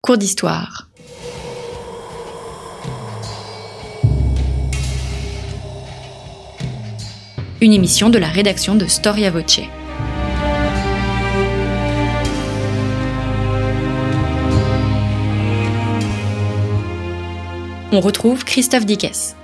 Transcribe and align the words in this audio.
Cours 0.00 0.16
d'histoire. 0.16 0.88
Une 7.60 7.72
émission 7.72 8.08
de 8.08 8.16
la 8.18 8.28
rédaction 8.28 8.76
de 8.76 8.86
Storia 8.86 9.32
Voce. 9.32 9.60
On 17.90 18.00
retrouve 18.00 18.44
Christophe 18.44 18.86
Dickès. 18.86 19.34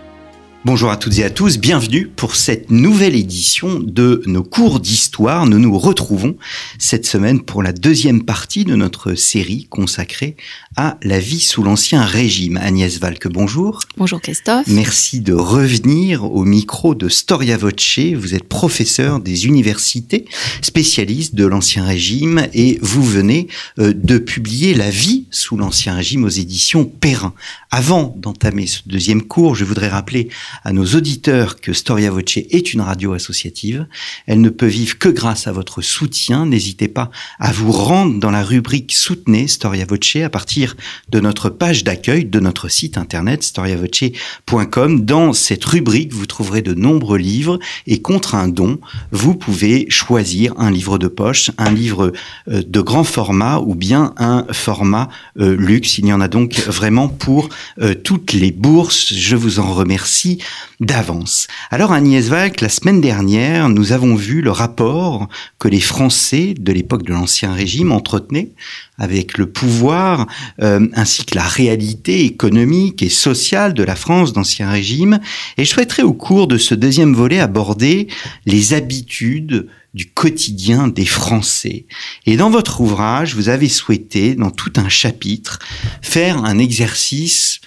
Bonjour 0.67 0.91
à 0.91 0.97
toutes 0.97 1.19
et 1.19 1.25
à 1.25 1.29
tous, 1.29 1.59
bienvenue 1.59 2.07
pour 2.07 2.37
cette 2.37 2.71
nouvelle 2.71 3.15
édition 3.15 3.81
de 3.81 4.23
nos 4.25 4.43
cours 4.43 4.81
d'histoire. 4.81 5.45
Nous 5.45 5.59
nous 5.59 5.79
retrouvons 5.79 6.39
cette 6.79 7.05
semaine 7.05 7.43
pour 7.43 7.63
la 7.63 7.75
deuxième 7.75 8.25
partie 8.25 8.65
de 8.65 8.75
notre 8.75 9.15
série 9.15 9.67
consacrée 9.69 10.37
à 10.77 10.97
la 11.03 11.21
vie 11.21 11.41
sous 11.41 11.63
l'Ancien 11.63 12.03
Régime. 12.03 12.57
Agnès 12.57 12.99
Valque, 12.99 13.29
bonjour. 13.29 13.81
Bonjour 13.99 14.23
Christophe. 14.23 14.67
Merci 14.67 15.21
de 15.21 15.35
revenir 15.35 16.25
au 16.25 16.45
micro 16.45 16.95
de 16.95 17.11
Storia 17.11 17.59
Voce. 17.59 17.99
Vous 18.17 18.35
êtes 18.35 18.49
professeur 18.49 19.21
des 19.21 19.47
universités, 19.47 20.25
spécialiste 20.63 21.35
de 21.35 21.45
l'Ancien 21.45 21.85
Régime 21.85 22.47
et 22.55 22.79
vous 22.81 23.05
venez 23.05 23.49
euh, 23.79 23.93
de 23.95 24.17
publier 24.17 24.73
La 24.73 24.89
vie 24.89 25.27
sous 25.31 25.59
l'Ancien 25.59 25.95
Régime 25.95 26.25
aux 26.25 26.31
éditions 26.31 26.87
Perrin. 26.87 27.35
Avant 27.71 28.15
d'entamer 28.17 28.67
ce 28.67 28.81
deuxième 28.87 29.23
cours, 29.23 29.55
je 29.55 29.67
voudrais 29.67 29.89
rappeler 29.89 30.31
à 30.63 30.73
nos 30.73 30.85
auditeurs 30.85 31.61
que 31.61 31.73
Storia 31.73 32.11
Voce 32.11 32.37
est 32.37 32.73
une 32.73 32.81
radio 32.81 33.13
associative. 33.13 33.87
Elle 34.27 34.41
ne 34.41 34.51
peut 34.51 34.67
vivre 34.67 34.99
que 34.99 35.09
grâce 35.09 35.47
à 35.47 35.53
votre 35.53 35.83
soutien. 35.83 36.47
N'hésitez 36.47 36.89
pas 36.89 37.11
à 37.39 37.53
vous 37.53 37.73
rendre 37.73 38.19
dans 38.21 38.31
la 38.31 38.43
rubrique 38.43 38.93
Soutenez 38.93 39.49
Storia 39.49 39.85
Voce 39.87 40.17
à 40.25 40.31
partir 40.31 40.77
de 41.11 41.21
notre 41.21 41.49
page 41.51 41.85
d'accueil 41.85 42.25
de 42.25 42.41
notre 42.41 42.69
site 42.69 42.99
internet 42.99 43.43
storiavoce.com. 43.43 45.05
Dans 45.05 45.33
cette 45.33 45.65
rubrique, 45.65 46.13
vous 46.13 46.27
trouverez 46.27 46.63
de 46.63 46.75
nombreux 46.75 47.19
livres 47.19 47.59
et 47.87 48.03
contre 48.03 48.35
un 48.35 48.49
don, 48.49 48.79
vous 49.11 49.35
pouvez 49.35 49.87
choisir 49.89 50.55
un 50.59 50.71
livre 50.71 50.99
de 50.99 51.09
poche, 51.09 51.51
un 51.59 51.71
livre 51.71 52.13
euh, 52.49 52.63
de 52.67 52.81
grand 52.81 53.05
format 53.05 53.59
ou 53.59 53.75
bien 53.75 54.15
un 54.17 54.47
format 54.53 55.09
euh, 55.39 55.57
luxe. 55.57 55.99
Il 55.99 56.07
y 56.07 56.13
en 56.13 56.21
a 56.21 56.29
donc 56.29 56.55
vraiment 56.67 57.09
pour 57.09 57.49
euh, 57.81 57.95
toutes 57.95 58.33
les 58.33 58.53
bourses. 58.53 59.13
Je 59.13 59.37
vous 59.37 59.59
en 59.59 59.73
remercie 59.73 60.39
d'avance. 60.81 61.47
Alors 61.71 61.93
Agnès 61.93 62.29
Valk, 62.29 62.61
la 62.61 62.69
semaine 62.69 63.01
dernière, 63.01 63.69
nous 63.69 63.93
avons 63.93 64.15
vu 64.15 64.43
le 64.43 64.51
rapport 64.51 65.29
que 65.59 65.69
les 65.69 65.81
Français 65.81 66.55
de 66.59 66.73
l'époque 66.73 67.05
de 67.05 67.13
l'Ancien 67.13 67.53
Régime 67.53 67.93
entretenaient 67.93 68.53
avec 68.99 69.39
le 69.39 69.47
pouvoir 69.47 70.27
euh, 70.63 70.87
ainsi 70.95 71.25
que 71.25 71.35
la 71.35 71.43
réalité 71.43 72.25
économique 72.25 73.03
et 73.03 73.09
sociale 73.09 73.75
de 73.75 73.83
la 73.83 73.97
France 73.97 74.33
d'Ancien 74.33 74.71
Régime. 74.71 75.21
Et 75.57 75.65
je 75.65 75.71
souhaiterais 75.71 76.03
au 76.03 76.13
cours 76.13 76.47
de 76.47 76.59
ce 76.59 76.75
deuxième 76.75 77.15
volet 77.15 77.41
aborder 77.41 78.09
les 78.47 78.75
habitudes 78.75 79.69
du 79.95 80.07
quotidien 80.07 80.89
des 80.89 81.07
Français. 81.07 81.87
Et 82.27 82.37
dans 82.37 82.51
votre 82.51 82.81
ouvrage, 82.81 83.35
vous 83.35 83.49
avez 83.49 83.69
souhaité, 83.69 84.35
dans 84.35 84.51
tout 84.51 84.73
un 84.77 84.89
chapitre, 84.89 85.61
faire 86.03 86.45
un 86.45 86.59
exercice 86.59 87.61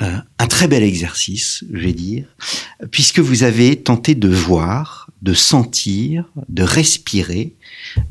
un 0.00 0.46
très 0.46 0.66
bel 0.66 0.82
exercice, 0.82 1.64
je 1.72 1.78
vais 1.78 1.92
dire, 1.92 2.24
puisque 2.90 3.18
vous 3.18 3.42
avez 3.42 3.76
tenté 3.76 4.14
de 4.14 4.28
voir, 4.28 5.10
de 5.22 5.34
sentir, 5.34 6.24
de 6.48 6.62
respirer 6.62 7.54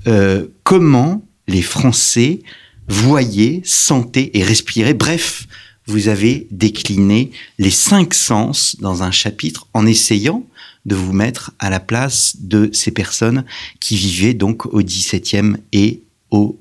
euh, 0.08 0.48
comment 0.64 1.26
les 1.48 1.64
Français 1.64 2.40
voyaient, 2.88 3.62
sentaient 3.66 4.32
et 4.34 4.44
respiraient. 4.44 4.94
Bref, 4.94 5.48
vous 5.88 6.08
avez 6.08 6.48
décliné 6.52 7.32
les 7.58 7.72
cinq 7.72 8.14
sens 8.14 8.76
dans 8.80 9.02
un 9.02 9.12
chapitre 9.12 9.68
en 9.74 9.88
essayant 9.88 10.46
de 10.86 10.96
vous 10.96 11.14
mettre 11.14 11.52
à 11.60 11.70
la 11.70 11.80
place 11.80 12.36
de 12.40 12.70
ces 12.72 12.92
personnes 12.92 13.44
qui 13.80 13.96
vivaient 13.96 14.36
donc 14.36 14.68
au 14.68 14.82
XVIIe 14.82 15.56
et 15.72 16.04
au 16.30 16.60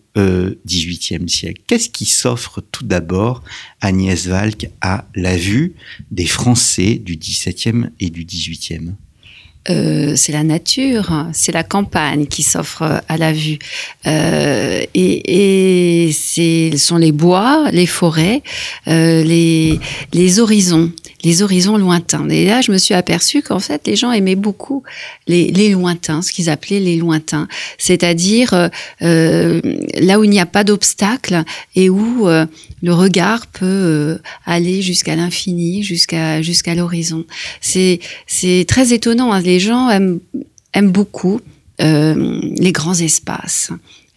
XVIIIe 0.67 1.23
euh, 1.23 1.29
siècle. 1.29 1.62
Qu'est-ce 1.67 1.89
qui 1.89 2.06
s'offre 2.06 2.61
tout 2.61 2.84
d'abord, 2.84 3.43
Agnès 3.81 4.27
Valk, 4.27 4.69
à 4.81 5.05
la 5.15 5.37
vue 5.37 5.75
des 6.11 6.27
Français 6.27 6.95
du 6.95 7.17
XVIIe 7.17 7.91
et 8.01 8.11
du 8.11 8.25
XVIIIe 8.25 8.93
euh, 9.71 10.15
c'est 10.17 10.33
la 10.33 10.45
nature, 10.45 11.27
c'est 11.33 11.53
la 11.53 11.62
campagne 11.62 12.27
qui 12.27 12.43
s'offre 12.43 13.03
à 13.06 13.17
la 13.19 13.33
vue. 13.33 13.59
Euh, 14.06 14.83
et, 14.95 16.11
ce 16.12 16.75
sont 16.79 16.97
les 16.97 17.12
bois, 17.12 17.69
les 17.71 17.85
forêts, 17.85 18.43
euh, 18.87 19.23
les 19.23 20.41
horizons, 20.41 20.91
les 21.25 21.43
horizons 21.43 21.77
lointains. 21.77 22.29
Et 22.29 22.45
là, 22.45 22.61
je 22.61 22.73
me 22.73 22.79
suis 22.79 22.95
aperçue 22.95 23.43
qu'en 23.43 23.59
fait, 23.59 23.87
les 23.87 23.97
gens 23.97 24.12
aimaient 24.12 24.37
beaucoup 24.37 24.83
les, 25.27 25.71
lointains, 25.71 26.23
ce 26.23 26.33
qu'ils 26.33 26.49
appelaient 26.49 26.81
les 26.81 26.97
lointains, 26.97 27.49
c'est-à-dire 27.77 28.71
euh, 29.03 29.61
là 29.95 30.19
où 30.19 30.25
il 30.25 30.31
n'y 30.31 30.41
a 30.41 30.47
pas 30.47 30.65
d'obstacle 30.65 31.43
et 31.75 31.91
où 31.91 32.29
euh, 32.29 32.47
le 32.83 32.95
regard 32.95 33.47
peut 33.47 33.67
euh, 33.67 34.19
aller 34.47 34.83
jusqu'à 34.83 35.17
l'infini, 35.17 35.83
jusqu'à 35.83 36.43
jusqu'à 36.43 36.75
l'horizon. 36.75 37.25
C'est 37.61 38.00
c'est 38.27 38.65
très 38.69 38.93
étonnant. 38.93 39.33
Hein. 39.33 39.41
Les 39.41 39.61
gens 39.61 39.91
aiment 39.91 40.21
aiment 40.73 40.93
beaucoup 40.93 41.41
euh, 41.81 42.41
les 42.56 42.73
grands 42.73 42.99
espaces. 42.99 43.71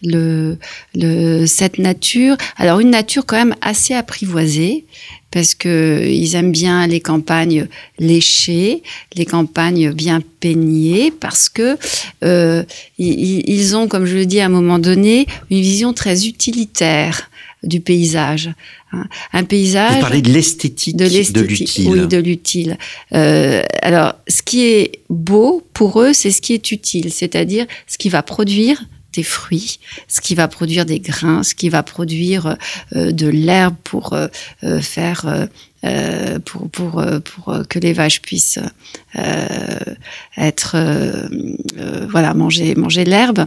Le, 0.04 0.58
le, 0.94 1.46
cette 1.46 1.78
nature, 1.78 2.36
alors 2.56 2.80
une 2.80 2.90
nature 2.90 3.24
quand 3.24 3.36
même 3.36 3.54
assez 3.60 3.94
apprivoisée, 3.94 4.84
parce 5.30 5.54
que 5.54 6.04
ils 6.06 6.34
aiment 6.34 6.52
bien 6.52 6.86
les 6.86 7.00
campagnes 7.00 7.68
léchées, 7.98 8.82
les 9.14 9.24
campagnes 9.24 9.92
bien 9.92 10.20
peignées, 10.40 11.10
parce 11.10 11.48
que 11.48 11.76
euh, 12.24 12.64
ils, 12.98 13.48
ils, 13.48 13.76
ont, 13.76 13.88
comme 13.88 14.04
je 14.04 14.16
le 14.16 14.26
dis 14.26 14.40
à 14.40 14.46
un 14.46 14.50
moment 14.50 14.78
donné, 14.78 15.26
une 15.50 15.60
vision 15.60 15.92
très 15.92 16.26
utilitaire 16.26 17.30
du 17.62 17.80
paysage. 17.80 18.50
Hein. 18.92 19.06
Un 19.32 19.44
paysage. 19.44 19.94
Vous 19.94 20.00
parlez 20.00 20.22
de 20.22 20.32
l'esthétique, 20.32 20.96
de 20.96 21.06
l'utile. 21.06 21.88
Oui, 21.88 22.06
de 22.06 22.16
l'utile. 22.18 22.78
Euh, 23.14 23.62
alors, 23.80 24.14
ce 24.28 24.42
qui 24.42 24.64
est 24.64 24.92
beau 25.08 25.62
pour 25.72 26.00
eux, 26.02 26.12
c'est 26.12 26.30
ce 26.30 26.42
qui 26.42 26.52
est 26.54 26.70
utile, 26.72 27.12
c'est-à-dire 27.12 27.66
ce 27.86 27.98
qui 27.98 28.08
va 28.08 28.22
produire 28.22 28.82
des 29.12 29.22
fruits, 29.22 29.78
ce 30.08 30.20
qui 30.20 30.34
va 30.34 30.48
produire 30.48 30.86
des 30.86 31.00
grains, 31.00 31.42
ce 31.42 31.54
qui 31.54 31.68
va 31.68 31.82
produire 31.82 32.56
euh, 32.96 33.12
de 33.12 33.28
l'herbe 33.28 33.76
pour 33.84 34.12
euh, 34.12 34.28
euh 34.64 34.80
faire 34.80 35.48
euh, 35.84 36.38
pour 36.44 37.02
que 37.68 37.78
les 37.80 37.92
vaches 37.92 38.22
puissent 38.22 38.60
être 40.36 40.76
voilà 42.08 42.34
manger 42.34 42.76
manger 42.76 43.04
l'herbe. 43.04 43.46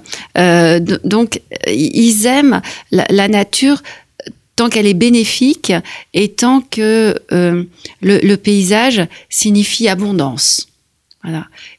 donc 1.06 1.42
ils 1.66 2.26
aiment 2.26 2.62
la, 2.92 3.28
nature 3.30 3.82
tant 4.56 4.70
qu'elle 4.70 4.88
est 4.88 4.94
bénéfique 4.94 5.74
et 6.14 6.30
tant 6.30 6.62
que 6.62 7.16
euh, 7.32 7.64
le, 8.02 8.36
paysage 8.36 9.06
signifie 9.30 9.88
abondance. 9.88 10.68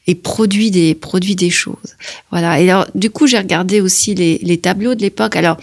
Et 0.07 0.15
produit 0.15 0.71
des, 0.71 0.95
produit 0.95 1.35
des 1.35 1.49
choses. 1.49 1.95
Voilà. 2.31 2.59
Et 2.59 2.69
alors, 2.69 2.87
du 2.95 3.09
coup, 3.09 3.27
j'ai 3.27 3.37
regardé 3.37 3.81
aussi 3.81 4.15
les, 4.15 4.57
tableaux 4.57 4.95
de 4.95 5.01
l'époque. 5.01 5.35
Alors, 5.35 5.57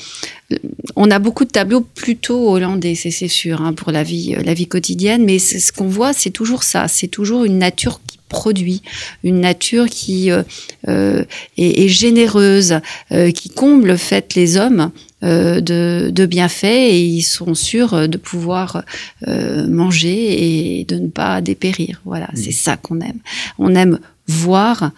on 0.96 1.10
a 1.10 1.18
beaucoup 1.18 1.44
de 1.44 1.50
tableaux 1.50 1.80
plutôt 1.80 2.50
hollandais, 2.50 2.94
c'est 2.94 3.28
sûr, 3.28 3.62
hein, 3.62 3.72
pour 3.72 3.92
la 3.92 4.02
vie, 4.02 4.36
la 4.44 4.54
vie 4.54 4.66
quotidienne. 4.66 5.24
Mais 5.24 5.38
ce 5.38 5.72
qu'on 5.72 5.88
voit, 5.88 6.12
c'est 6.12 6.30
toujours 6.30 6.62
ça. 6.62 6.88
C'est 6.88 7.08
toujours 7.08 7.44
une 7.44 7.58
nature 7.58 8.00
qui 8.06 8.13
produit, 8.28 8.82
une 9.22 9.40
nature 9.40 9.86
qui 9.86 10.30
euh, 10.30 10.42
euh, 10.88 11.24
est, 11.56 11.84
est, 11.84 11.88
généreuse, 11.88 12.80
euh, 13.12 13.30
qui 13.30 13.48
comble 13.50 13.96
fait 13.98 14.34
les 14.34 14.56
hommes 14.56 14.90
euh, 15.22 15.60
de, 15.60 16.10
de, 16.10 16.26
bienfaits 16.26 16.64
et 16.64 17.04
ils 17.04 17.22
sont 17.22 17.54
sûrs 17.54 18.08
de 18.08 18.18
pouvoir 18.18 18.82
manger 19.26 20.78
et 20.80 20.84
de 20.84 20.96
ne 20.96 21.08
pas 21.08 21.40
dépérir. 21.40 22.00
Voilà, 22.04 22.26
mmh. 22.26 22.36
c'est 22.36 22.52
ça 22.52 22.76
qu'on 22.76 23.00
aime. 23.00 23.20
On 23.58 23.74
aime 23.74 23.98
voir 24.26 24.90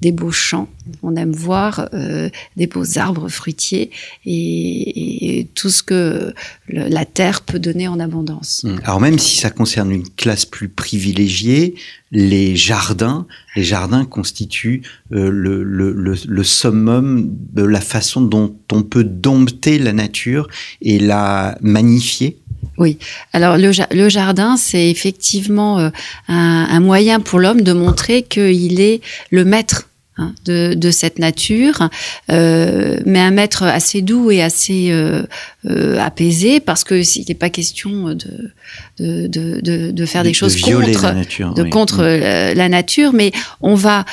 des 0.00 0.12
beaux 0.12 0.32
champs, 0.32 0.68
on 1.02 1.16
aime 1.16 1.32
voir 1.32 1.88
euh, 1.94 2.28
des 2.56 2.66
beaux 2.66 2.98
arbres 2.98 3.28
fruitiers 3.28 3.90
et, 4.26 5.48
tout 5.54 5.70
ce 5.70 5.82
que 5.82 6.34
la 6.68 7.04
terre 7.04 7.42
peut 7.42 7.58
donner 7.58 7.88
en 7.88 8.00
abondance. 8.00 8.64
Mmh. 8.64 8.76
Alors 8.84 9.00
même 9.00 9.18
si 9.18 9.36
ça 9.36 9.50
concerne 9.50 9.92
une 9.92 10.08
classe 10.08 10.44
plus 10.44 10.68
privilégiée, 10.68 11.74
les 12.10 12.54
jardins, 12.54 13.26
les 13.56 13.64
jardins 13.64 14.04
constituent 14.04 14.82
euh, 15.12 15.30
le, 15.30 15.62
le, 15.62 16.44
summum 16.44 17.28
de 17.52 17.64
la 17.64 17.80
façon 17.80 18.20
dont 18.20 18.56
on 18.72 18.82
peut 18.82 19.04
dompter 19.04 19.78
la 19.78 19.92
nature 19.92 20.48
et 20.80 20.98
la 20.98 21.58
magnifier. 21.60 22.38
Oui, 22.76 22.98
alors 23.32 23.56
le, 23.56 23.70
le 23.92 24.08
jardin, 24.08 24.56
c'est 24.56 24.90
effectivement 24.90 25.78
euh, 25.78 25.90
un, 26.28 26.66
un, 26.70 26.80
moyen 26.80 27.20
pour 27.20 27.38
l'homme 27.38 27.62
de 27.62 27.72
montrer 27.72 28.22
qu'il 28.22 28.80
est 28.80 29.00
le 29.30 29.44
maître 29.44 29.88
hein, 30.18 30.34
de, 30.44 30.74
de, 30.74 30.90
cette 30.90 31.18
nature, 31.20 31.88
euh, 32.32 32.98
mais 33.06 33.20
un 33.20 33.30
maître 33.30 33.62
assez 33.62 34.02
doux 34.02 34.30
et 34.32 34.42
assez 34.42 34.88
euh, 34.90 35.22
euh, 35.66 35.98
apaisé, 36.00 36.58
parce 36.58 36.82
que 36.82 37.02
s'il 37.04 37.24
n'est 37.28 37.34
pas 37.36 37.50
question 37.50 38.14
de, 38.14 38.52
de, 38.98 39.28
de, 39.28 39.90
de 39.92 40.06
faire 40.06 40.24
des 40.24 40.34
choses 40.34 40.60
contre, 40.60 41.02
la 41.02 41.14
nature, 41.14 41.54
de 41.54 41.62
oui. 41.62 41.70
contre 41.70 42.02
Mm. 42.02 42.54
la 42.56 42.68
nature, 42.68 43.12
mais 43.12 43.30
on 43.60 43.76
va 43.76 44.04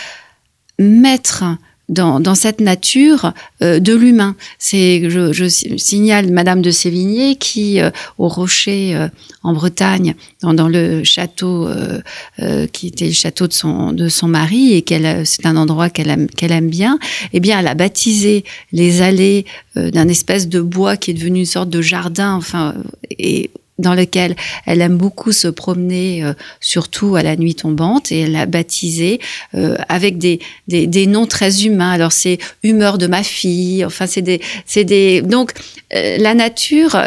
mettre 0.77 1.45
dans, 1.91 2.19
dans 2.19 2.33
cette 2.35 2.59
nature 2.61 3.33
euh, 3.61 3.79
de 3.79 3.93
l'humain. 3.93 4.35
C'est, 4.57 5.09
je, 5.09 5.31
je 5.33 5.47
si- 5.47 5.77
signale 5.77 6.31
Madame 6.31 6.61
de 6.63 6.71
Sévigné 6.71 7.35
qui, 7.35 7.79
euh, 7.79 7.91
au 8.17 8.27
Rocher 8.27 8.95
euh, 8.95 9.07
en 9.43 9.53
Bretagne, 9.53 10.15
dans, 10.41 10.53
dans 10.55 10.67
le 10.67 11.03
château 11.03 11.67
euh, 11.67 11.99
euh, 12.39 12.65
qui 12.67 12.87
était 12.87 13.07
le 13.07 13.13
château 13.13 13.47
de 13.47 13.53
son 13.53 13.91
de 13.91 14.07
son 14.09 14.27
mari 14.27 14.73
et 14.73 14.81
qu'elle, 14.81 15.25
c'est 15.27 15.45
un 15.45 15.57
endroit 15.57 15.89
qu'elle 15.89 16.09
aime 16.09 16.27
qu'elle 16.27 16.51
aime 16.51 16.69
bien. 16.69 16.97
Eh 17.33 17.39
bien, 17.39 17.59
elle 17.59 17.67
a 17.67 17.75
baptisé 17.75 18.43
les 18.71 19.01
allées 19.01 19.45
euh, 19.77 19.91
d'un 19.91 20.07
espèce 20.07 20.47
de 20.47 20.61
bois 20.61 20.97
qui 20.97 21.11
est 21.11 21.13
devenu 21.13 21.39
une 21.39 21.45
sorte 21.45 21.69
de 21.69 21.81
jardin. 21.81 22.33
Enfin, 22.35 22.73
et 23.19 23.51
dans 23.79 23.95
lequel 23.95 24.35
elle 24.65 24.81
aime 24.81 24.97
beaucoup 24.97 25.31
se 25.31 25.47
promener, 25.47 26.23
euh, 26.23 26.33
surtout 26.59 27.15
à 27.15 27.23
la 27.23 27.35
nuit 27.35 27.55
tombante, 27.55 28.11
et 28.11 28.21
elle 28.21 28.33
l'a 28.33 28.45
baptisé 28.45 29.19
euh, 29.55 29.75
avec 29.89 30.17
des, 30.17 30.39
des, 30.67 31.07
noms 31.07 31.25
très 31.25 31.65
humains. 31.65 31.91
Alors 31.91 32.11
c'est 32.11 32.37
humeur 32.63 32.97
de 32.97 33.07
ma 33.07 33.23
fille, 33.23 33.83
enfin 33.85 34.07
c'est 34.07 34.21
des, 34.21 34.41
c'est 34.65 34.83
des. 34.83 35.21
Donc 35.21 35.53
euh, 35.93 36.17
la 36.17 36.33
nature, 36.33 36.97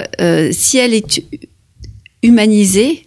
si 0.51 0.79
elle 0.79 0.95
est 0.95 1.19
hu- 1.19 1.25
humanisée, 2.23 3.07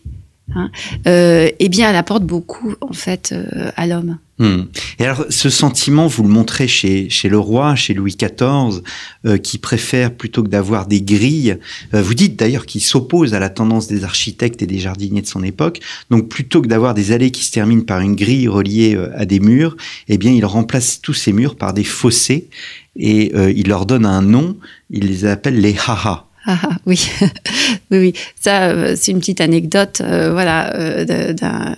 hein, 0.56 0.70
eh 1.06 1.70
bien 1.70 1.90
elle 1.90 1.96
apporte 1.96 2.24
beaucoup 2.24 2.76
en 2.82 2.94
fait 2.94 3.34
à 3.76 3.88
l'homme. 3.88 4.18
Hmm. 4.40 4.66
Et 5.00 5.06
alors, 5.06 5.26
ce 5.30 5.50
sentiment, 5.50 6.06
vous 6.06 6.22
le 6.22 6.30
montrez 6.30 6.68
chez, 6.68 7.10
chez 7.10 7.28
le 7.28 7.40
roi, 7.40 7.76
chez 7.76 7.96
Louis 7.96 8.16
XIV, 8.16 8.84
euh, 9.26 9.38
qui 9.40 9.58
préfère, 9.58 10.14
plutôt 10.14 10.44
que 10.44 10.48
d'avoir 10.48 10.86
des 10.86 11.02
grilles, 11.02 11.58
euh, 11.96 12.04
vous 12.04 12.14
dites 12.14 12.38
d'ailleurs 12.38 12.68
qu'il 12.68 12.82
s'oppose 12.82 13.34
à 13.34 13.40
la 13.40 13.50
tendance 13.50 13.88
des 13.88 14.04
architectes 14.04 14.62
et 14.62 14.68
des 14.68 14.78
jardiniers 14.78 15.24
de 15.24 15.28
son 15.28 15.42
époque, 15.42 15.80
donc 16.12 16.30
plutôt 16.30 16.62
que 16.62 16.68
d'avoir 16.68 16.94
des 16.94 17.12
allées 17.12 17.32
qui 17.32 17.44
se 17.44 17.52
terminent 17.52 17.84
par 17.84 18.00
une 18.02 18.16
grille 18.16 18.48
reliée 18.48 18.96
euh, 18.96 19.10
à 19.18 19.26
des 19.26 19.40
murs, 19.40 19.76
eh 20.08 20.20
bien, 20.20 20.32
il 20.32 20.46
remplace 20.46 21.02
tous 21.02 21.16
ces 21.16 21.34
murs 21.34 21.56
par 21.56 21.74
des 21.74 21.84
fossés, 21.84 22.48
et 22.96 23.32
euh, 23.36 23.52
il 23.52 23.68
leur 23.68 23.88
donne 23.88 24.06
un 24.06 24.22
nom, 24.22 24.56
il 24.92 25.08
les 25.08 25.26
appelle 25.26 25.60
les 25.60 25.76
haha. 25.88 26.27
Ah, 26.50 26.58
ah, 26.64 26.70
oui, 26.86 27.10
oui, 27.92 27.98
oui. 27.98 28.14
Ça, 28.40 28.70
euh, 28.70 28.96
c'est 28.98 29.12
une 29.12 29.20
petite 29.20 29.42
anecdote, 29.42 30.00
euh, 30.02 30.32
voilà, 30.32 30.74
euh, 30.76 31.34
d'un 31.34 31.76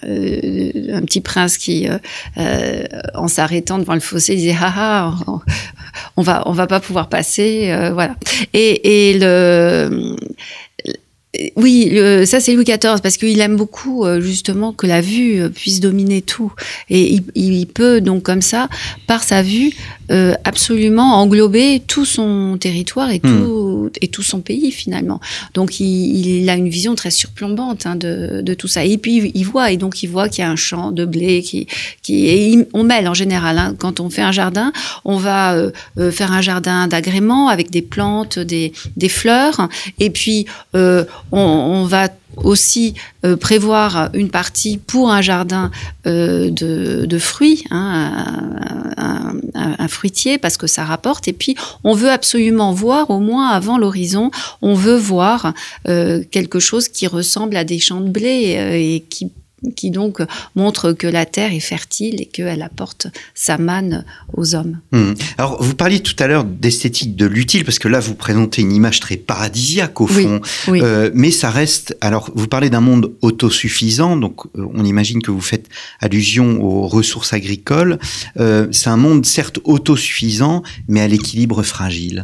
un 0.94 1.02
petit 1.02 1.22
prince 1.22 1.58
qui, 1.58 1.88
en 3.16 3.28
s'arrêtant 3.28 3.80
devant 3.80 3.96
le 3.96 4.00
fossé, 4.00 4.36
disait 4.36 4.56
ah 4.62 4.74
ah, 4.78 5.16
on, 6.18 6.22
va, 6.22 6.68
pas 6.68 6.80
pouvoir 6.80 7.10
passer, 7.10 7.74
voilà. 7.94 8.16
Et 8.54 9.18
le 9.20 10.16
oui, 11.56 11.90
le- 11.92 12.26
ça 12.26 12.40
c'est 12.40 12.54
Louis 12.54 12.64
XIV 12.64 13.02
parce 13.04 13.18
qu'il 13.18 13.40
aime 13.40 13.56
beaucoup 13.56 14.04
euh, 14.04 14.20
justement 14.20 14.74
que 14.74 14.88
la 14.88 15.00
vue 15.00 15.40
euh, 15.42 15.50
puisse 15.50 15.80
dominer 15.80 16.24
tout. 16.24 16.52
Et 16.90 17.14
il, 17.14 17.24
il 17.36 17.68
peut 17.68 18.02
donc 18.02 18.24
comme 18.24 18.42
ça 18.42 18.68
par 19.06 19.24
sa 19.24 19.44
vue 19.44 19.72
euh, 20.10 20.34
absolument 20.44 21.22
englober 21.22 21.84
tout 21.86 22.04
son 22.06 22.58
territoire 22.60 23.12
et 23.12 23.20
tout 23.20 23.92
et 24.02 24.08
tout 24.08 24.24
son 24.24 24.40
pays 24.42 24.72
finalement. 24.72 25.20
Donc 25.54 25.80
il, 25.80 26.40
il 26.40 26.50
a 26.50 26.56
une 26.56 26.68
vision 26.68 26.96
très 26.96 27.12
surplombante 27.12 27.86
hein, 27.86 27.96
de, 27.96 28.42
de 28.42 28.54
tout 28.56 28.68
ça. 28.68 28.84
Et 28.84 28.98
puis 28.98 29.32
il 29.36 29.44
voit 29.44 29.72
et 29.72 29.78
donc 29.78 30.02
il 30.02 30.08
voit 30.10 30.30
qu'il 30.30 30.44
y 30.44 30.48
a 30.48 30.50
un 30.50 30.56
champ 30.56 30.92
de 30.92 31.06
blé 31.06 31.44
qui 31.44 31.68
qui 32.02 32.26
et 32.26 32.48
il- 32.48 32.66
on 32.74 32.84
mêle 32.84 33.08
en 33.08 33.14
général 33.14 33.60
hein, 33.60 33.76
quand 33.78 34.00
on 34.00 34.10
fait 34.10 34.24
un 34.24 34.32
jardin, 34.32 34.72
on 35.06 35.18
va 35.18 35.54
euh, 35.54 35.70
euh, 36.00 36.10
faire 36.12 36.32
un 36.32 36.42
jardin 36.42 36.88
d'agrément 36.88 37.50
avec 37.50 37.70
des 37.70 37.84
plantes, 37.84 38.40
des 38.40 38.74
des 38.98 39.10
fleurs. 39.10 39.70
Et 40.00 40.10
puis 40.10 40.48
euh, 40.76 41.06
on, 41.32 41.86
va 41.86 42.10
aussi 42.38 42.94
euh, 43.26 43.36
prévoir 43.36 44.10
une 44.14 44.30
partie 44.30 44.78
pour 44.78 45.12
un 45.12 45.22
jardin 45.22 45.72
euh, 46.08 46.50
de, 46.52 47.20
fruits, 47.20 47.64
hein, 47.72 48.26
un, 49.56 49.88
fruitier, 49.88 50.38
parce 50.38 50.58
que 50.58 50.68
ça 50.68 50.86
rapporte. 50.86 51.28
Et 51.28 51.34
puis, 51.34 51.56
on 51.84 51.94
veut 51.94 52.12
absolument 52.12 52.72
voir, 52.72 53.10
au 53.10 53.20
moins 53.20 53.50
avant 53.50 53.78
l'horizon, 53.78 54.32
on 54.62 54.74
veut 54.74 54.98
voir 54.98 55.54
euh, 55.88 56.24
quelque 56.32 56.60
chose 56.60 56.88
qui 56.88 57.08
ressemble 57.08 57.56
à 57.58 57.64
des 57.64 57.80
champs 57.80 58.02
de 58.02 58.10
blé 58.10 58.58
et 58.74 59.02
qui 59.10 59.32
qui 59.76 59.92
donc 59.92 60.22
montre 60.56 60.94
que 60.94 61.08
la 61.08 61.26
terre 61.26 61.54
est 61.54 61.60
fertile 61.60 62.22
et 62.22 62.26
qu'elle 62.26 62.62
apporte 62.62 63.08
sa 63.36 63.58
manne 63.58 64.06
aux 64.34 64.56
hommes. 64.56 64.80
Hmm. 64.92 65.14
Alors, 65.38 65.62
vous 65.62 65.76
parliez 65.76 66.00
tout 66.00 66.16
à 66.20 66.28
l'heure 66.28 66.44
d'esthétique 66.46 67.16
de 67.16 67.26
l'utile, 67.26 67.66
parce 67.66 67.80
que 67.80 67.88
là, 67.88 68.00
vous 68.00 68.16
présentez 68.16 68.62
une 68.62 68.72
image 68.72 69.00
très 69.00 69.18
paradisiaque 69.18 70.00
au 70.02 70.08
Oui, 70.08 70.24
fond. 70.24 70.42
oui. 70.70 70.80
Euh, 70.82 71.12
mais 71.14 71.32
ça 71.32 71.50
reste. 71.50 71.98
Alors, 72.02 72.32
vous 72.36 72.48
parlez 72.48 72.70
d'un 72.70 72.82
monde 72.82 73.12
autosuffisant, 73.22 74.16
donc 74.18 74.46
euh, 74.58 74.66
on 74.74 74.86
imagine 74.86 75.22
que 75.22 75.32
vous 75.32 75.42
faites 75.42 75.68
allusion 76.00 76.62
aux 76.64 76.88
ressources 76.88 77.34
agricoles. 77.34 78.00
Euh, 78.40 78.68
c'est 78.72 78.90
un 78.90 78.98
monde 78.98 79.26
certes 79.26 79.60
autosuffisant, 79.64 80.64
mais 80.88 81.02
à 81.02 81.08
l'équilibre 81.08 81.64
fragile. 81.64 82.24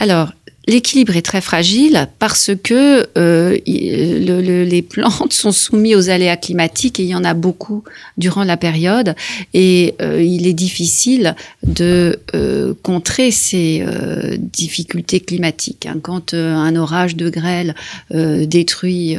Alors, 0.00 0.32
l'équilibre 0.68 1.16
est 1.16 1.22
très 1.22 1.40
fragile 1.40 2.08
parce 2.20 2.50
que 2.62 3.06
euh, 3.18 3.56
le- 3.66 4.40
le- 4.42 4.64
les 4.64 4.82
plantes 4.82 5.32
sont 5.32 5.50
soumises 5.50 5.96
aux 5.96 6.10
aléas 6.10 6.36
climatiques 6.36 7.00
et 7.00 7.04
il 7.04 7.08
y 7.08 7.14
en 7.14 7.24
a 7.24 7.34
beaucoup 7.34 7.82
durant 8.18 8.44
la 8.44 8.56
période 8.56 9.14
et 9.54 9.94
euh, 10.02 10.22
il 10.22 10.46
est 10.46 10.52
difficile 10.52 11.34
de 11.66 12.20
euh, 12.34 12.74
contrer 12.82 13.30
ces 13.30 13.82
euh, 13.86 14.36
difficultés 14.38 15.20
climatiques. 15.20 15.86
hein. 15.86 15.98
Quand 16.02 16.34
euh, 16.34 16.54
un 16.54 16.76
orage 16.76 17.16
de 17.16 17.30
grêle 17.30 17.74
euh, 18.14 18.44
détruit 18.46 19.16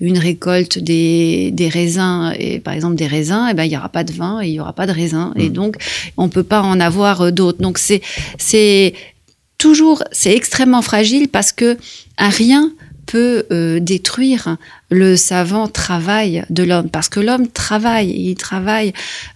une 0.00 0.18
récolte 0.18 0.78
des, 0.78 1.50
des 1.52 1.68
raisins 1.68 2.32
et 2.38 2.58
par 2.58 2.72
exemple 2.74 2.96
des 2.96 3.06
raisins, 3.06 3.46
eh 3.50 3.54
ben 3.54 3.64
il 3.64 3.72
y 3.72 3.76
aura 3.76 3.90
pas 3.90 4.02
de 4.04 4.12
vin 4.12 4.40
et 4.42 4.48
il 4.48 4.54
y 4.54 4.60
aura 4.60 4.72
pas 4.72 4.86
de 4.86 4.92
raisins 4.92 5.32
et 5.36 5.48
Mhm. 5.48 5.52
donc 5.52 5.76
on 6.16 6.28
peut 6.30 6.42
pas 6.42 6.62
en 6.62 6.80
avoir 6.80 7.30
d'autres. 7.32 7.60
Donc 7.60 7.76
c'est 7.78 8.00
c'est 8.38 8.94
toujours, 9.58 10.02
c'est 10.12 10.34
extrêmement 10.34 10.82
fragile 10.82 11.28
parce 11.28 11.52
que 11.52 11.76
rien 12.18 12.72
peut 13.06 13.46
euh, 13.52 13.78
détruire 13.78 14.56
le 14.90 15.16
savant 15.16 15.68
travail 15.68 16.44
de 16.50 16.64
l'homme 16.64 16.90
parce 16.90 17.08
que 17.08 17.20
l'homme 17.20 17.46
travaille 17.46 18.10
il 18.10 18.34
travaille 18.34 18.92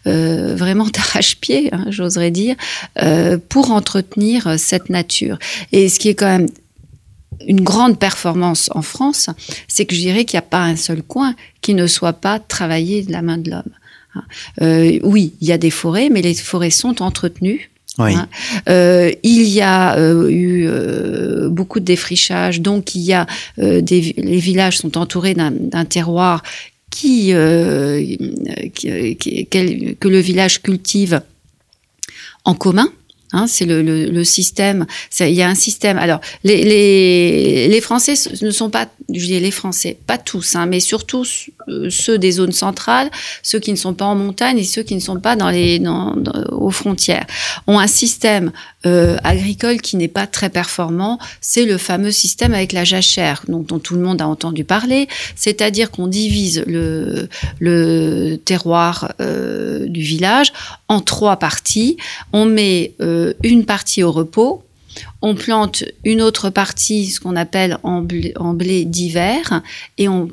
euh, 0.09 0.57
vraiment 0.57 0.87
d'arrache-pied 0.93 1.73
hein, 1.73 1.85
j'oserais 1.89 2.33
dire 2.33 2.57
euh, 3.01 3.39
pour 3.49 3.71
entretenir 3.71 4.59
cette 4.59 4.91
nature 4.91 5.39
et 5.71 5.89
ce 5.89 6.01
qui 6.01 6.09
est 6.09 6.17
quand 6.17 6.27
même 6.27 6.49
une 7.47 7.61
grande 7.61 7.97
performance 7.97 8.71
en 8.75 8.83
France 8.83 9.31
c'est 9.69 9.87
que 9.87 9.95
je 9.95 10.01
dirais 10.01 10.25
qu'il 10.25 10.37
n'y 10.37 10.45
a 10.45 10.51
pas 10.51 10.65
un 10.65 10.75
seul 10.75 11.05
coin 11.05 11.37
qui 11.61 11.75
ne 11.75 11.87
soit 11.87 12.15
pas 12.15 12.41
travaillé 12.41 13.05
de 13.05 13.13
la 13.13 13.23
main 13.23 13.39
de 13.39 13.51
l'homme 13.51 13.71
Hein. 14.15 14.25
Euh, 14.63 14.99
oui 15.05 15.35
il 15.41 15.47
y 15.47 15.53
a 15.53 15.59
des 15.59 15.71
forêts 15.71 16.09
mais 16.11 16.23
les 16.23 16.35
forêts 16.35 16.71
sont 16.71 17.01
entretenues 17.01 17.71
Hein. 18.09 18.29
Euh, 18.69 19.13
il 19.23 19.43
y 19.43 19.61
a 19.61 19.97
euh, 19.97 20.29
eu 20.29 20.67
euh, 20.67 21.49
beaucoup 21.49 21.81
de 21.81 21.85
défrichage, 21.85 22.61
donc 22.61 22.95
il 22.95 23.03
y 23.03 23.13
a 23.13 23.27
des, 23.59 24.15
les 24.17 24.39
villages 24.39 24.79
sont 24.79 24.97
entourés 24.99 25.35
d'un 25.35 25.85
terroir 25.85 26.43
qui, 26.91 27.31
que 27.31 28.09
le 30.09 30.19
village 30.19 30.63
cultive 30.63 31.23
en 32.45 32.55
commun. 32.55 32.89
Hein, 33.33 33.47
c'est 33.47 33.65
le, 33.65 34.25
système. 34.25 34.87
Il 35.21 35.31
y 35.31 35.43
a 35.43 35.49
un 35.49 35.55
système. 35.55 35.99
Alors, 35.99 36.21
les, 36.43 37.81
Français 37.81 38.15
ne 38.43 38.51
sont 38.51 38.71
pas, 38.71 38.89
je 39.13 39.25
dis 39.25 39.41
les 39.41 39.51
Français, 39.51 39.97
pas 40.07 40.19
tous, 40.19 40.57
hein, 40.57 40.67
mais 40.67 40.81
surtout 40.81 41.25
euh, 41.69 41.89
ceux 41.91 42.19
des 42.19 42.33
zones 42.33 42.53
centrales, 42.53 43.11
ceux 43.43 43.59
qui 43.59 43.71
ne 43.71 43.77
sont 43.77 43.95
pas 43.95 44.05
en 44.05 44.15
montagne 44.15 44.59
et 44.59 44.65
ceux 44.65 44.83
qui 44.83 44.95
ne 44.95 45.01
sont 45.01 45.19
pas 45.19 45.37
dans 45.37 45.49
les, 45.49 45.81
aux 46.51 46.71
frontières, 46.71 47.27
ont 47.67 47.79
un 47.79 47.87
système 47.87 48.53
euh, 48.87 49.17
agricole 49.25 49.81
qui 49.81 49.97
n'est 49.97 50.09
pas 50.09 50.27
très 50.27 50.49
performant. 50.49 51.19
C'est 51.41 51.67
le 51.67 51.79
fameux 51.79 52.11
système 52.11 52.55
avec 52.55 52.73
la 52.73 52.85
jachère, 52.85 53.45
dont, 53.47 53.79
tout 53.79 53.95
le 53.95 54.01
monde 54.01 54.21
a 54.21 54.27
entendu 54.27 54.65
parler. 54.65 55.09
C'est-à-dire 55.37 55.91
qu'on 55.91 56.07
divise 56.07 56.65
le, 56.67 57.29
terroir 58.45 59.13
euh, 59.21 59.87
du 59.87 60.01
village 60.01 60.53
en 60.89 61.01
trois 61.01 61.37
parties. 61.37 61.97
On 62.33 62.47
met 62.47 62.95
une 63.43 63.65
partie 63.65 64.03
au 64.03 64.13
repos. 64.13 64.63
On 65.23 65.35
plante 65.35 65.85
une 66.05 66.21
autre 66.21 66.51
partie, 66.51 67.07
ce 67.07 67.21
qu'on 67.21 67.37
appelle 67.37 67.79
en 67.85 68.03
blé, 68.03 68.85
d'hiver, 68.85 69.63
et 69.99 70.09
on, 70.09 70.29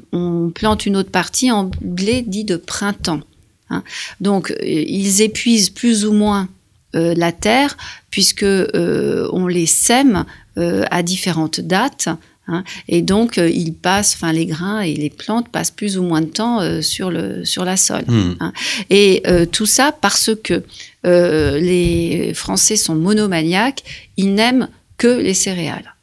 plante 0.54 0.86
une 0.86 0.98
autre 0.98 1.12
partie 1.12 1.52
en 1.52 1.70
blé 1.82 2.24
dit 2.24 2.44
de 2.44 2.56
printemps. 2.56 3.22
hein. 3.70 3.84
Donc, 4.20 4.52
euh, 4.52 4.56
ils 4.64 5.22
épuisent 5.22 5.70
plus 5.70 6.06
ou 6.06 6.14
moins 6.14 6.50
euh, 6.96 7.14
la 7.16 7.34
terre, 7.34 7.76
puisque 8.10 8.44
euh, 8.44 9.30
on 9.34 9.46
les 9.46 9.66
sème 9.66 10.26
euh, 10.58 10.86
à 10.90 11.04
différentes 11.04 11.60
dates. 11.60 12.08
Hein. 12.48 12.64
Et 12.88 13.02
donc, 13.02 13.38
euh, 13.38 13.50
ils 13.50 13.74
passent, 13.74 14.14
enfin, 14.16 14.32
les 14.32 14.46
grains 14.46 14.80
et 14.82 14.94
les 14.94 15.10
plantes 15.10 15.50
passent 15.50 15.72
plus 15.72 15.98
ou 15.98 16.04
moins 16.04 16.22
de 16.22 16.28
temps 16.28 16.62
euh, 16.62 16.82
sur, 16.82 17.12
le, 17.12 17.44
sur 17.46 17.66
la 17.66 17.76
sol. 17.78 18.04
Hmm. 18.08 18.36
hein. 18.40 18.54
Et 18.90 19.22
euh, 19.28 19.46
tout 19.46 19.66
ça 19.66 19.92
parce 19.92 20.32
que 20.44 20.64
les 21.04 22.34
Français 22.34 22.76
sont 22.76 22.96
monomaniaques, 22.96 23.84
ils 24.18 24.34
n'aiment 24.34 24.68
que 24.98 25.08
les 25.08 25.34
céréales. 25.34 25.94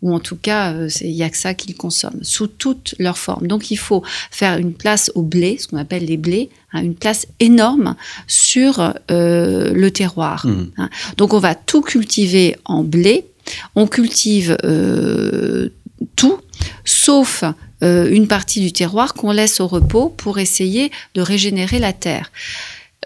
Ou 0.00 0.14
en 0.14 0.20
tout 0.20 0.36
cas, 0.36 0.88
c'est- 0.88 1.06
il 1.08 1.14
n'y 1.14 1.22
a 1.24 1.28
que 1.28 1.36
ça 1.36 1.54
qu'ils 1.54 1.74
consomment, 1.76 2.20
sous 2.22 2.46
toutes 2.46 2.94
leurs 2.98 3.18
formes. 3.18 3.46
Donc, 3.48 3.70
il 3.70 3.76
faut 3.76 4.02
faire 4.30 4.56
une 4.56 4.72
place 4.72 5.10
au 5.16 5.22
blé, 5.22 5.58
ce 5.58 5.66
qu'on 5.66 5.76
appelle 5.76 6.04
les 6.06 6.16
blés, 6.16 6.50
hein, 6.72 6.82
une 6.82 6.94
place 6.94 7.26
énorme 7.40 7.96
sur 8.28 8.94
le 9.08 9.88
terroir. 9.88 10.46
Hmm. 10.46 10.88
Donc, 11.16 11.34
on 11.34 11.40
va 11.40 11.54
tout 11.56 11.82
cultiver 11.82 12.56
en 12.64 12.84
blé. 12.84 13.26
On 13.74 13.86
cultive 13.86 14.56
euh, 14.64 15.70
tout, 16.16 16.40
sauf 16.84 17.44
euh, 17.82 18.10
une 18.10 18.28
partie 18.28 18.60
du 18.60 18.72
terroir 18.72 19.14
qu'on 19.14 19.32
laisse 19.32 19.60
au 19.60 19.66
repos 19.66 20.08
pour 20.08 20.38
essayer 20.38 20.90
de 21.14 21.20
régénérer 21.20 21.78
la 21.78 21.92
terre. 21.92 22.30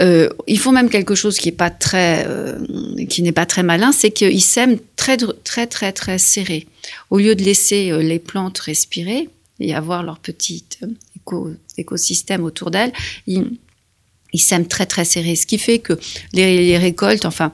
Euh, 0.00 0.30
ils 0.46 0.58
font 0.58 0.72
même 0.72 0.88
quelque 0.88 1.14
chose 1.14 1.36
qui 1.36 1.54
euh, 1.60 2.58
n'est 3.18 3.32
pas 3.32 3.46
très 3.46 3.62
malin, 3.62 3.92
c'est 3.92 4.10
qu'ils 4.10 4.42
sèment 4.42 4.78
très, 4.96 5.18
très, 5.18 5.66
très, 5.66 5.92
très 5.92 6.18
serré. 6.18 6.66
Au 7.10 7.18
lieu 7.18 7.34
de 7.34 7.42
laisser 7.44 7.90
euh, 7.90 8.02
les 8.02 8.18
plantes 8.18 8.58
respirer 8.58 9.28
et 9.60 9.74
avoir 9.74 10.02
leur 10.02 10.18
petit 10.18 10.64
éco- 11.14 11.54
écosystème 11.76 12.42
autour 12.42 12.70
d'elles, 12.70 12.92
ils, 13.26 13.50
ils 14.32 14.40
sèment 14.40 14.66
très, 14.66 14.86
très 14.86 15.04
serré. 15.04 15.36
Ce 15.36 15.46
qui 15.46 15.58
fait 15.58 15.78
que 15.78 15.92
les, 16.32 16.64
les 16.64 16.78
récoltes, 16.78 17.26
enfin, 17.26 17.52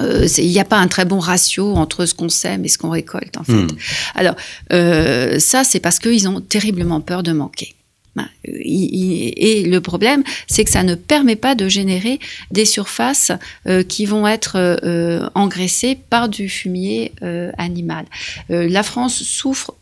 euh, 0.00 0.26
il 0.38 0.48
n'y 0.48 0.60
a 0.60 0.64
pas 0.64 0.78
un 0.78 0.88
très 0.88 1.04
bon 1.04 1.18
ratio 1.18 1.74
entre 1.74 2.06
ce 2.06 2.14
qu'on 2.14 2.28
sème 2.28 2.64
et 2.64 2.68
ce 2.68 2.78
qu'on 2.78 2.90
récolte, 2.90 3.36
en 3.36 3.44
fait. 3.44 3.52
Hmm. 3.52 3.68
Alors, 4.14 4.34
euh, 4.72 5.38
ça, 5.38 5.64
c'est 5.64 5.80
parce 5.80 5.98
qu'ils 5.98 6.28
ont 6.28 6.40
terriblement 6.40 7.00
peur 7.00 7.22
de 7.22 7.32
manquer. 7.32 7.74
Ben, 8.16 8.28
Et 8.44 9.64
le 9.64 9.80
problème, 9.80 10.22
c'est 10.46 10.64
que 10.64 10.70
ça 10.70 10.84
ne 10.84 10.94
permet 10.94 11.36
pas 11.36 11.54
de 11.54 11.68
générer 11.68 12.20
des 12.52 12.64
surfaces 12.64 13.32
euh, 13.66 13.82
qui 13.82 14.06
vont 14.06 14.26
être 14.28 14.56
euh, 14.56 15.28
engraissées 15.34 15.98
par 16.10 16.28
du 16.28 16.48
fumier 16.48 17.12
euh, 17.22 17.50
animal. 17.58 18.06
La 18.48 18.82
France 18.82 19.22
souffre 19.22 19.74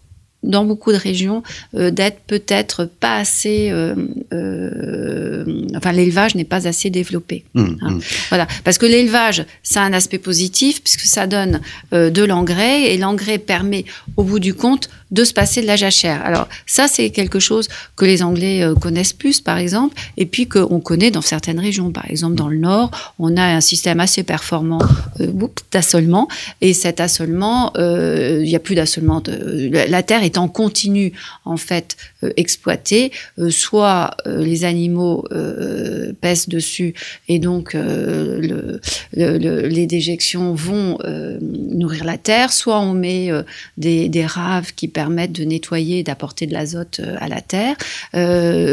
dans 0.42 0.64
beaucoup 0.64 0.92
de 0.92 0.96
régions 0.96 1.42
euh, 1.75 1.90
d'être 1.90 2.20
peut-être 2.26 2.84
pas 2.84 3.16
assez, 3.16 3.70
euh, 3.70 3.94
euh, 4.32 5.44
enfin 5.76 5.92
l'élevage 5.92 6.34
n'est 6.34 6.44
pas 6.44 6.66
assez 6.66 6.90
développé. 6.90 7.44
Hmm. 7.54 7.66
Hein. 7.80 7.90
Hmm. 7.92 8.00
Voilà, 8.28 8.46
parce 8.64 8.78
que 8.78 8.87
l'élevage, 8.87 9.44
ça 9.62 9.82
a 9.82 9.84
un 9.84 9.92
aspect 9.92 10.18
positif 10.18 10.82
puisque 10.82 11.06
ça 11.06 11.26
donne 11.26 11.61
de 11.92 12.25
l'engrais 12.25 12.92
et 12.92 12.99
l'engrais 12.99 13.38
permet, 13.38 13.84
au 14.16 14.25
bout 14.25 14.38
du 14.38 14.54
compte, 14.54 14.88
de 15.11 15.25
se 15.25 15.34
passer 15.34 15.61
de 15.61 15.66
la 15.66 15.76
jachère. 15.76 16.25
Alors 16.25 16.49
ça, 16.66 16.88
c'est 16.88 17.11
quelque 17.11 17.38
chose 17.38 17.68
que 17.96 18.04
les 18.04 18.22
Anglais 18.22 18.66
connaissent 18.80 19.12
plus, 19.12 19.40
par 19.40 19.58
exemple, 19.58 19.94
et 20.16 20.25
puis 20.25 20.49
qu'on 20.49 20.80
connaît 20.80 21.11
dans 21.11 21.20
certaines 21.20 21.61
régions. 21.61 21.92
Par 21.92 22.11
exemple, 22.11 22.34
dans 22.34 22.49
le 22.49 22.56
Nord, 22.56 22.90
on 23.18 23.37
a 23.37 23.42
un 23.42 23.61
système 23.61 24.00
assez 24.00 24.22
performant 24.22 24.78
d'assolement, 25.70 26.28
et 26.62 26.72
cet 26.72 27.00
assolement, 27.00 27.72
il 27.76 28.44
n'y 28.44 28.56
a 28.56 28.61
plus 28.61 28.75
d'assolement. 28.75 29.22
La 29.26 30.02
terre 30.02 30.22
est 30.22 30.32
en 30.39 30.49
continu, 30.49 31.12
en 31.45 31.57
fait, 31.57 31.97
euh, 32.25 32.31
exploitée. 32.37 33.12
Euh, 33.39 33.51
soit 33.51 34.17
euh, 34.27 34.43
les 34.45 34.65
animaux 34.65 35.25
pèsent 36.21 36.49
dessus, 36.49 36.95
et 37.29 37.39
donc 37.39 37.75
le, 37.75 38.81
le- 39.12 39.39
le- 39.39 39.67
les 39.69 39.87
déjections 39.87 40.55
vont 40.55 40.99
nourrir 41.41 42.05
la 42.05 42.19
terre, 42.19 42.53
soit 42.53 42.81
on 42.81 42.93
met 42.95 43.31
des, 43.77 44.09
des 44.09 44.27
raves 44.27 44.73
qui 44.75 44.89
permettent 44.89 45.33
de 45.33 45.45
nettoyer 45.45 46.01
et 46.01 46.03
d'apporter 46.03 46.47
de 46.47 46.53
l'azote 46.53 47.01
à 47.19 47.29
la 47.29 47.41
terre, 47.41 47.77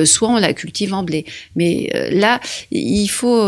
soit 0.05 0.29
on 0.29 0.37
la 0.37 0.53
cultive 0.53 0.93
en 0.93 1.03
blé. 1.03 1.25
Mais 1.55 1.89
là, 2.11 2.39
il 2.71 3.07
faut, 3.07 3.43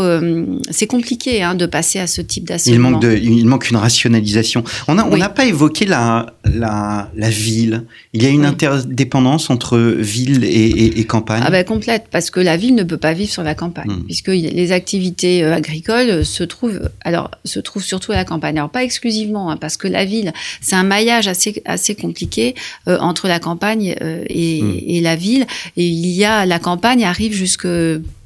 c'est 0.70 0.86
compliqué 0.86 1.42
hein, 1.42 1.54
de 1.54 1.66
passer 1.66 1.98
à 1.98 2.06
ce 2.06 2.20
type 2.20 2.44
Il 2.44 2.48
d'assolement. 2.48 2.90
manque, 2.92 3.02
de, 3.02 3.16
il 3.16 3.46
manque 3.46 3.70
une 3.70 3.76
rationalisation. 3.76 4.64
On 4.88 4.94
n'a 4.94 5.06
on 5.06 5.12
Oui. 5.12 5.20
n'a 5.20 5.28
pas 5.28 5.44
évoqué 5.44 5.84
la, 5.86 6.34
la, 6.44 7.10
la 7.14 7.30
ville. 7.30 7.84
Il 8.14 8.22
y 8.22 8.26
a 8.26 8.28
une 8.28 8.40
Oui. 8.42 8.46
interdépendance 8.46 9.48
entre 9.50 9.78
ville 9.78 10.44
et, 10.44 10.48
et- 10.48 11.00
et 11.00 11.04
campagne. 11.04 11.42
Ah 11.46 11.50
ben 11.50 11.64
complète, 11.64 12.04
parce 12.10 12.30
que 12.30 12.40
la 12.40 12.56
ville 12.56 12.74
ne 12.74 12.82
peut 12.82 12.96
pas 12.98 13.12
vivre 13.14 13.30
sur 13.30 13.42
la 13.42 13.54
campagne, 13.54 13.90
Mm. 13.90 14.04
puisque 14.04 14.28
les 14.28 14.72
activités 14.72 15.42
euh, 15.42 15.54
agricoles 15.54 16.10
euh, 16.10 16.24
se 16.24 16.44
trouvent, 16.44 16.90
alors 17.02 17.30
se 17.44 17.58
trouvent 17.60 17.84
surtout 17.84 18.12
à 18.12 18.16
la 18.16 18.24
campagne. 18.24 18.58
Alors 18.58 18.70
pas 18.70 18.84
exclusivement, 18.84 19.50
hein, 19.50 19.56
parce 19.56 19.76
que 19.76 19.88
la 19.88 20.04
ville, 20.04 20.32
c'est 20.60 20.76
un 20.76 20.82
maillage 20.84 21.26
assez 21.28 21.62
assez 21.64 21.94
compliqué 21.94 22.54
euh, 22.88 22.98
entre 23.00 23.28
la 23.28 23.38
campagne 23.38 23.94
euh, 24.02 24.24
et, 24.28 24.60
Mm. 24.62 24.74
et 24.86 25.00
la 25.00 25.16
ville. 25.16 25.46
Et 25.76 25.86
il 25.86 26.06
y 26.08 26.24
a 26.24 26.44
la 26.46 26.58
campagne 26.58 27.04
arrive 27.04 27.32
jusque 27.32 27.66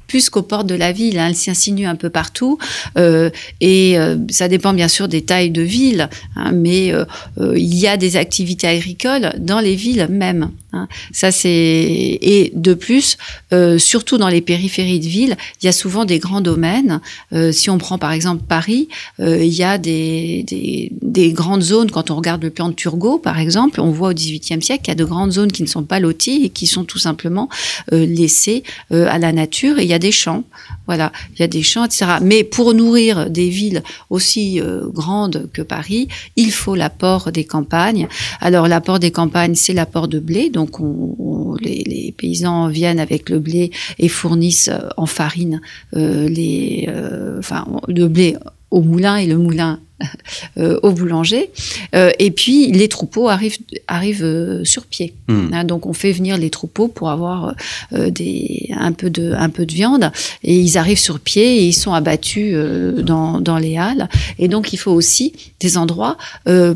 plus 0.07 0.29
qu'aux 0.29 0.41
portes 0.41 0.67
de 0.67 0.75
la 0.75 0.91
ville, 0.91 1.19
hein, 1.19 1.27
elle 1.29 1.35
s'insinue 1.35 1.85
un 1.85 1.95
peu 1.95 2.09
partout, 2.09 2.57
euh, 2.97 3.29
et 3.61 3.97
euh, 3.99 4.15
ça 4.29 4.47
dépend 4.47 4.73
bien 4.73 4.87
sûr 4.87 5.07
des 5.07 5.21
tailles 5.21 5.51
de 5.51 5.61
ville, 5.61 6.09
hein, 6.35 6.51
mais 6.53 6.93
euh, 6.93 7.05
euh, 7.39 7.57
il 7.57 7.75
y 7.75 7.87
a 7.87 7.97
des 7.97 8.17
activités 8.17 8.67
agricoles 8.67 9.33
dans 9.37 9.59
les 9.59 9.75
villes 9.75 10.07
même. 10.09 10.51
Hein. 10.73 10.87
Ça 11.11 11.31
c'est 11.31 11.47
et 11.49 12.51
de 12.55 12.73
plus, 12.73 13.17
euh, 13.53 13.77
surtout 13.77 14.17
dans 14.17 14.27
les 14.27 14.41
périphéries 14.41 14.99
de 14.99 15.07
villes, 15.07 15.37
il 15.61 15.65
y 15.65 15.69
a 15.69 15.71
souvent 15.71 16.05
des 16.05 16.19
grands 16.19 16.41
domaines. 16.41 17.01
Euh, 17.33 17.51
si 17.51 17.69
on 17.69 17.77
prend 17.77 17.97
par 17.97 18.11
exemple 18.11 18.43
Paris, 18.47 18.87
euh, 19.19 19.43
il 19.43 19.53
y 19.53 19.63
a 19.63 19.77
des, 19.77 20.43
des, 20.47 20.91
des 21.01 21.31
grandes 21.31 21.61
zones. 21.61 21.91
Quand 21.91 22.11
on 22.11 22.15
regarde 22.15 22.43
le 22.43 22.49
plan 22.49 22.69
de 22.69 22.73
Turgot, 22.73 23.17
par 23.17 23.39
exemple, 23.39 23.79
on 23.81 23.91
voit 23.91 24.09
au 24.09 24.13
XVIIIe 24.13 24.61
siècle 24.61 24.83
qu'il 24.83 24.91
y 24.91 24.91
a 24.91 24.95
de 24.95 25.05
grandes 25.05 25.31
zones 25.31 25.51
qui 25.51 25.63
ne 25.63 25.67
sont 25.67 25.83
pas 25.83 25.99
loties 25.99 26.45
et 26.45 26.49
qui 26.49 26.67
sont 26.67 26.83
tout 26.83 26.99
simplement 26.99 27.49
laissées 27.91 28.63
à 28.91 29.17
la 29.17 29.31
nature. 29.31 29.79
Et 29.79 29.83
il 29.83 29.89
y 29.89 29.93
a 29.93 29.99
des 29.99 30.11
champs, 30.11 30.43
voilà, 30.85 31.11
il 31.35 31.39
y 31.39 31.43
a 31.43 31.47
des 31.47 31.63
champs, 31.63 31.85
etc. 31.85 32.05
Mais 32.21 32.43
pour 32.43 32.73
nourrir 32.73 33.29
des 33.29 33.49
villes 33.49 33.83
aussi 34.09 34.59
grandes 34.93 35.49
que 35.53 35.61
Paris, 35.61 36.07
il 36.35 36.51
faut 36.51 36.75
l'apport 36.75 37.31
des 37.31 37.45
campagnes. 37.45 38.07
Alors 38.41 38.67
l'apport 38.67 38.99
des 38.99 39.11
campagnes, 39.11 39.55
c'est 39.55 39.73
l'apport 39.73 40.07
de 40.07 40.19
blé. 40.19 40.49
Donc 40.59 40.79
on, 40.79 41.15
on- 41.19 41.55
les, 41.65 41.83
les 41.93 42.11
paysans 42.19 42.67
viennent 42.79 42.99
avec 43.07 43.29
le 43.29 43.37
blé 43.47 43.63
et 43.99 44.09
fournissent 44.09 44.69
euh, 44.73 44.89
en 44.97 45.05
farine 45.05 45.61
euh, 45.95 46.27
les, 46.37 46.85
euh, 46.89 47.37
enfin 47.39 47.61
le 47.87 48.05
blé 48.07 48.35
au 48.71 48.81
moulin 48.81 49.15
et 49.23 49.27
le 49.33 49.37
moulin 49.37 49.79
euh, 50.57 50.79
au 50.83 50.91
boulanger. 50.91 51.49
Euh, 51.95 52.11
et 52.19 52.31
puis 52.31 52.71
les 52.71 52.87
troupeaux 52.87 53.29
arrivent, 53.29 53.57
arrivent 53.87 54.23
euh, 54.23 54.63
sur 54.63 54.85
pied. 54.85 55.13
Hmm. 55.27 55.49
Hein, 55.53 55.63
donc 55.63 55.85
on 55.85 55.93
fait 55.93 56.11
venir 56.11 56.37
les 56.37 56.49
troupeaux 56.49 56.87
pour 56.87 57.09
avoir 57.09 57.55
des, 57.91 58.69
un, 58.77 58.91
peu 58.91 59.09
de, 59.09 59.33
un 59.33 59.49
peu 59.49 59.65
de 59.65 59.73
viande 59.73 60.11
et 60.43 60.57
ils 60.57 60.77
arrivent 60.77 60.99
sur 60.99 61.19
pied 61.19 61.57
et 61.57 61.67
ils 61.67 61.73
sont 61.73 61.93
abattus 61.93 62.55
dans, 63.03 63.39
dans 63.41 63.57
les 63.57 63.77
halles. 63.77 64.09
Et 64.39 64.47
donc 64.47 64.73
il 64.73 64.77
faut 64.77 64.91
aussi 64.91 65.33
des 65.59 65.77
endroits 65.77 66.17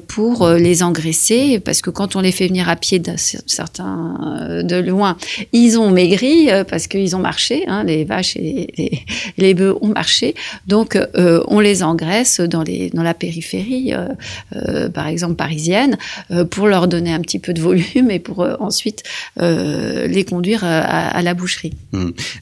pour 0.08 0.48
les 0.50 0.84
engraisser 0.84 1.60
parce 1.60 1.82
que 1.82 1.90
quand 1.90 2.16
on 2.16 2.22
les 2.22 2.32
fait 2.32 2.48
venir 2.48 2.70
à 2.70 2.76
pied 2.76 3.00
cer- 3.00 3.42
certains 3.46 4.64
de 4.64 4.76
loin, 4.78 5.18
ils 5.54 5.78
ont 5.78 5.92
maigri 5.92 6.50
parce 6.70 6.88
qu'ils 6.88 7.16
ont 7.16 7.20
marché. 7.20 7.64
Hein, 7.68 7.84
les 7.84 8.04
vaches 8.04 8.36
et 8.36 8.42
les, 8.42 8.70
les, 8.78 9.06
les 9.38 9.54
bœufs 9.54 9.78
ont 9.82 9.90
marché. 9.90 10.36
Donc 10.68 10.98
on 11.16 11.60
les 11.60 11.84
engraisse 11.84 12.40
dans, 12.42 12.64
les, 12.64 12.90
dans 12.90 13.04
la 13.04 13.11
périphérie, 13.14 13.94
euh, 13.94 14.08
euh, 14.56 14.90
par 14.90 15.08
exemple 15.08 15.36
parisienne, 15.36 15.98
euh, 16.32 16.46
pour 16.46 16.68
leur 16.68 16.88
donner 16.88 17.14
un 17.14 17.22
petit 17.22 17.40
peu 17.40 17.54
de 17.54 17.62
volume 17.62 18.12
et 18.12 18.20
pour 18.20 18.46
ensuite 18.60 19.04
les 19.38 20.26
conduire 20.28 20.64
à, 20.64 21.22
la 21.22 21.34
boucherie. 21.34 21.74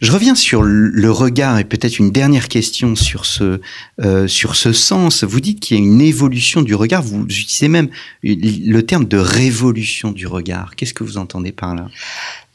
Je 0.01 0.11
reviens 0.11 0.35
sur 0.35 0.63
le 0.63 1.11
regard 1.11 1.59
et 1.59 1.63
peut-être 1.63 1.99
une 1.99 2.11
dernière 2.11 2.47
question 2.47 2.95
sur 2.95 3.25
ce, 3.25 3.59
sur 4.27 4.55
ce 4.55 4.73
sens. 4.73 5.23
Vous 5.23 5.39
dites 5.39 5.59
qu'il 5.59 5.77
y 5.77 5.79
a 5.79 5.83
une 5.83 6.01
évolution 6.01 6.61
du 6.61 6.75
regard. 6.75 7.01
Vous 7.01 7.23
utilisez 7.23 7.67
même 7.67 7.89
le 8.23 8.81
terme 8.81 9.05
de 9.05 9.17
révolution 9.17 10.11
du 10.11 10.27
regard. 10.27 10.75
Qu'est-ce 10.75 10.93
que 10.93 11.03
vous 11.03 11.17
entendez 11.17 11.51
par 11.51 11.75
là? 11.75 11.87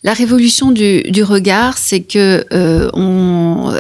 La 0.05 0.13
révolution 0.13 0.71
du, 0.71 1.23
regard, 1.23 1.79
c'est 1.79 2.01
que 2.03 2.45
euh, 2.53 2.91
on, 2.93 3.75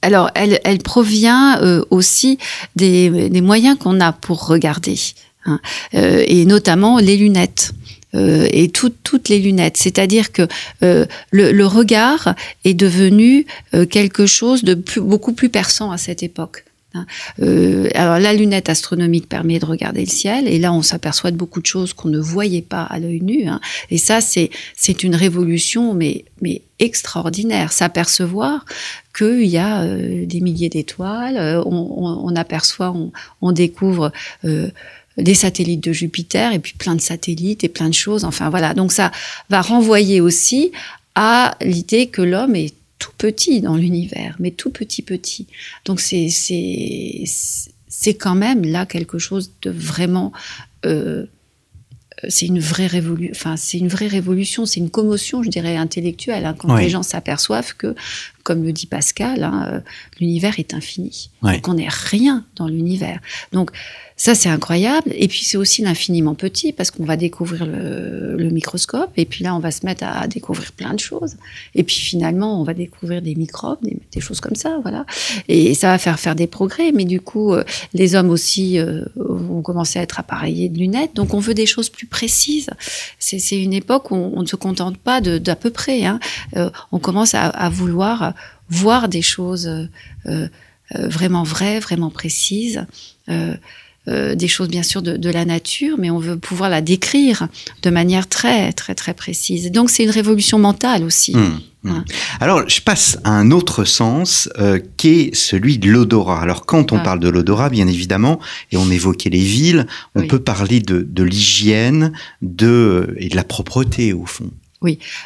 alors 0.00 0.30
elle, 0.34 0.78
provient 0.78 1.60
euh, 1.60 1.84
aussi 1.90 2.38
des, 2.74 3.30
moyens 3.42 3.76
qu'on 3.78 4.00
a 4.00 4.12
pour 4.12 4.46
regarder, 4.46 4.98
hein, 5.44 5.60
euh, 5.92 6.24
et 6.26 6.46
notamment 6.46 6.98
les 6.98 7.16
lunettes. 7.16 7.72
Et 8.14 8.70
tout- 8.70 8.94
toutes 9.04 9.28
les 9.28 9.38
lunettes. 9.38 9.76
C'est-à-dire 9.76 10.32
que 10.32 10.48
le, 10.80 11.64
regard 11.66 12.34
est 12.64 12.72
devenu 12.72 13.46
quelque 13.90 14.24
chose 14.24 14.64
de 14.64 14.72
plus- 14.72 15.02
beaucoup 15.02 15.34
plus 15.34 15.50
perçant 15.50 15.90
à 15.90 15.98
cette 15.98 16.22
époque. 16.22 16.64
Hein. 16.94 17.06
Euh, 17.40 17.88
alors 17.94 18.18
la 18.18 18.32
lunette 18.32 18.68
astronomique 18.68 19.28
permet 19.28 19.58
de 19.58 19.64
regarder 19.64 20.00
le 20.00 20.10
ciel 20.10 20.48
et 20.48 20.58
là 20.58 20.72
on 20.72 20.82
s'aperçoit 20.82 21.30
de 21.30 21.36
beaucoup 21.36 21.60
de 21.60 21.66
choses 21.66 21.92
qu'on 21.92 22.08
ne 22.08 22.18
voyait 22.18 22.62
pas 22.62 22.82
à 22.82 22.98
l'œil 22.98 23.20
nu. 23.20 23.48
hein. 23.48 23.60
Et 23.90 23.98
ça 23.98 24.20
c'est 24.20 24.50
c'est 24.76 25.02
une 25.02 25.14
révolution 25.14 25.94
mais 25.94 26.24
mais 26.40 26.62
extraordinaire. 26.78 27.72
S'apercevoir 27.72 28.64
qu'il 29.16 29.46
y 29.46 29.58
a 29.58 29.82
euh, 29.82 30.26
des 30.26 30.40
milliers 30.40 30.68
d'étoiles, 30.68 31.36
euh, 31.36 31.62
on, 31.64 32.36
aperçoit, 32.36 32.94
on, 33.42 33.52
découvre 33.52 34.12
des 35.18 35.34
satellites 35.34 35.82
de 35.82 35.92
Jupiter 35.92 36.52
et 36.52 36.60
puis 36.60 36.74
plein 36.74 36.94
de 36.94 37.00
satellites 37.00 37.64
et 37.64 37.68
plein 37.68 37.88
de 37.88 37.94
choses. 37.94 38.24
Enfin 38.24 38.50
voilà, 38.50 38.74
donc 38.74 38.92
ça 38.92 39.10
va 39.50 39.60
renvoyer 39.60 40.20
aussi 40.20 40.70
à 41.14 41.56
l'idée 41.60 42.06
que 42.06 42.22
l'homme 42.22 42.54
est 42.54 42.74
petit 43.18 43.60
dans 43.60 43.76
l'univers, 43.76 44.36
mais 44.38 44.50
tout 44.52 44.70
petit 44.70 45.02
petit. 45.02 45.46
Donc 45.84 46.00
c'est 46.00 46.28
c'est 46.30 47.24
c'est 47.88 48.14
quand 48.14 48.34
même 48.36 48.64
là 48.64 48.86
quelque 48.86 49.18
chose 49.18 49.52
de 49.62 49.70
vraiment 49.70 50.32
euh, 50.86 51.26
c'est 52.28 52.46
une 52.46 52.58
vraie 52.58 52.86
révolution. 52.88 53.32
Enfin, 53.32 53.56
c'est 53.56 53.78
une 53.78 53.88
vraie 53.88 54.08
révolution. 54.08 54.66
C'est 54.66 54.80
une 54.80 54.90
commotion, 54.90 55.42
je 55.44 55.50
dirais, 55.50 55.76
intellectuelle. 55.76 56.44
Hein, 56.46 56.54
quand 56.58 56.74
Oui. 56.74 56.82
les 56.82 56.88
gens 56.88 57.04
s'aperçoivent 57.04 57.74
que, 57.76 57.94
comme 58.48 58.64
le 58.64 58.72
dit 58.72 58.86
Pascal, 58.86 59.44
hein, 59.44 59.68
euh, 59.70 59.80
l'univers 60.20 60.58
est 60.58 60.72
infini. 60.72 61.28
Oui. 61.42 61.60
Qu'on 61.60 61.74
n'est 61.74 61.90
rien 61.90 62.46
dans 62.56 62.66
l'univers. 62.66 63.20
Donc 63.52 63.72
ça, 64.18 64.34
c'est 64.34 64.48
incroyable. 64.48 65.12
Et 65.14 65.28
puis 65.28 65.44
c'est 65.44 65.56
aussi 65.56 65.80
l'infiniment 65.80 66.34
petit 66.34 66.72
parce 66.72 66.90
qu'on 66.90 67.04
va 67.04 67.16
découvrir 67.16 67.64
le, 67.64 68.36
le 68.36 68.50
microscope. 68.50 69.10
Et 69.16 69.24
puis 69.24 69.44
là, 69.44 69.54
on 69.54 69.60
va 69.60 69.70
se 69.70 69.86
mettre 69.86 70.02
à, 70.04 70.26
découvrir 70.26 70.72
plein 70.72 70.92
de 70.92 70.98
choses. 70.98 71.36
Et 71.76 71.84
puis 71.84 71.94
finalement, 71.94 72.60
on 72.60 72.64
va 72.64 72.74
découvrir 72.74 73.22
des 73.22 73.36
microbes, 73.36 73.78
des, 73.82 73.96
des 74.10 74.20
choses 74.20 74.40
comme 74.40 74.56
ça, 74.56 74.80
voilà. 74.82 75.06
Et 75.46 75.72
ça 75.74 75.88
va 75.88 75.98
faire 75.98 76.18
faire 76.18 76.34
des 76.34 76.48
progrès. 76.48 76.90
Mais 76.90 77.04
du 77.04 77.20
coup, 77.20 77.54
euh, 77.54 77.62
les 77.94 78.16
hommes 78.16 78.30
aussi 78.30 78.80
euh, 78.80 79.04
vont 79.14 79.62
commencer 79.62 80.00
à 80.00 80.02
être 80.02 80.18
appareillés 80.18 80.68
de 80.68 80.78
lunettes. 80.78 81.14
Donc 81.14 81.32
on 81.32 81.38
veut 81.38 81.54
des 81.54 81.66
choses 81.66 81.88
plus 81.88 82.06
précises. 82.06 82.70
C'est 83.20 83.62
une 83.62 83.72
époque 83.72 84.10
où 84.10 84.16
on, 84.16 84.32
on 84.34 84.42
ne 84.42 84.46
se 84.46 84.56
contente 84.56 84.98
pas 84.98 85.20
d'à 85.20 85.54
peu 85.54 85.70
près. 85.70 86.06
Hein. 86.06 86.18
Euh, 86.56 86.70
on 86.90 86.98
commence 86.98 87.34
à, 87.34 87.46
à 87.46 87.68
vouloir 87.68 88.34
voir 88.70 89.08
des 89.08 89.22
choses 89.22 89.66
euh, 89.66 89.88
euh, 90.94 91.08
vraiment 91.08 91.42
vraies, 91.42 91.80
vraiment 91.80 92.10
précises. 92.10 92.84
Euh, 93.28 93.54
euh, 94.06 94.34
des 94.34 94.48
choses 94.48 94.68
bien 94.68 94.82
sûr 94.82 95.02
de, 95.02 95.18
de 95.18 95.28
la 95.28 95.44
nature, 95.44 95.96
mais 95.98 96.08
on 96.08 96.18
veut 96.18 96.38
pouvoir 96.38 96.70
la 96.70 96.80
décrire 96.80 97.48
de 97.82 97.90
manière 97.90 98.26
très 98.26 98.72
très 98.72 98.94
très 98.94 99.12
précise. 99.12 99.70
Donc 99.70 99.90
c'est 99.90 100.02
une 100.04 100.10
révolution 100.10 100.58
mentale 100.58 101.02
aussi. 101.04 101.34
Hum, 101.36 101.60
hum. 101.84 101.92
Ouais. 101.92 101.98
Alors, 102.40 102.66
je 102.66 102.80
passe 102.80 103.18
à 103.24 103.30
un 103.32 103.50
autre 103.50 103.84
sens 103.84 104.48
euh, 104.58 104.78
qui 104.96 105.08
est 105.20 105.34
celui 105.34 105.76
de 105.78 105.90
l'odorat. 105.90 106.40
Alors, 106.40 106.64
quand 106.64 106.90
on 106.92 106.96
Ah. 106.96 107.00
parle 107.00 107.20
de 107.20 107.28
l'odorat, 107.28 107.68
bien 107.68 107.86
évidemment, 107.86 108.40
et 108.72 108.78
on 108.78 108.90
évoquait 108.90 109.28
les 109.28 109.44
villes, 109.44 109.86
on 110.14 110.20
Oui. 110.22 110.26
peut 110.26 110.40
parler 110.40 110.80
de, 110.80 111.02
de 111.02 111.22
l'hygiène 111.22 112.12
de, 112.40 113.14
et 113.18 113.28
de 113.28 113.36
la 113.36 113.44
propreté, 113.44 114.14
au 114.14 114.24
fond. 114.24 114.50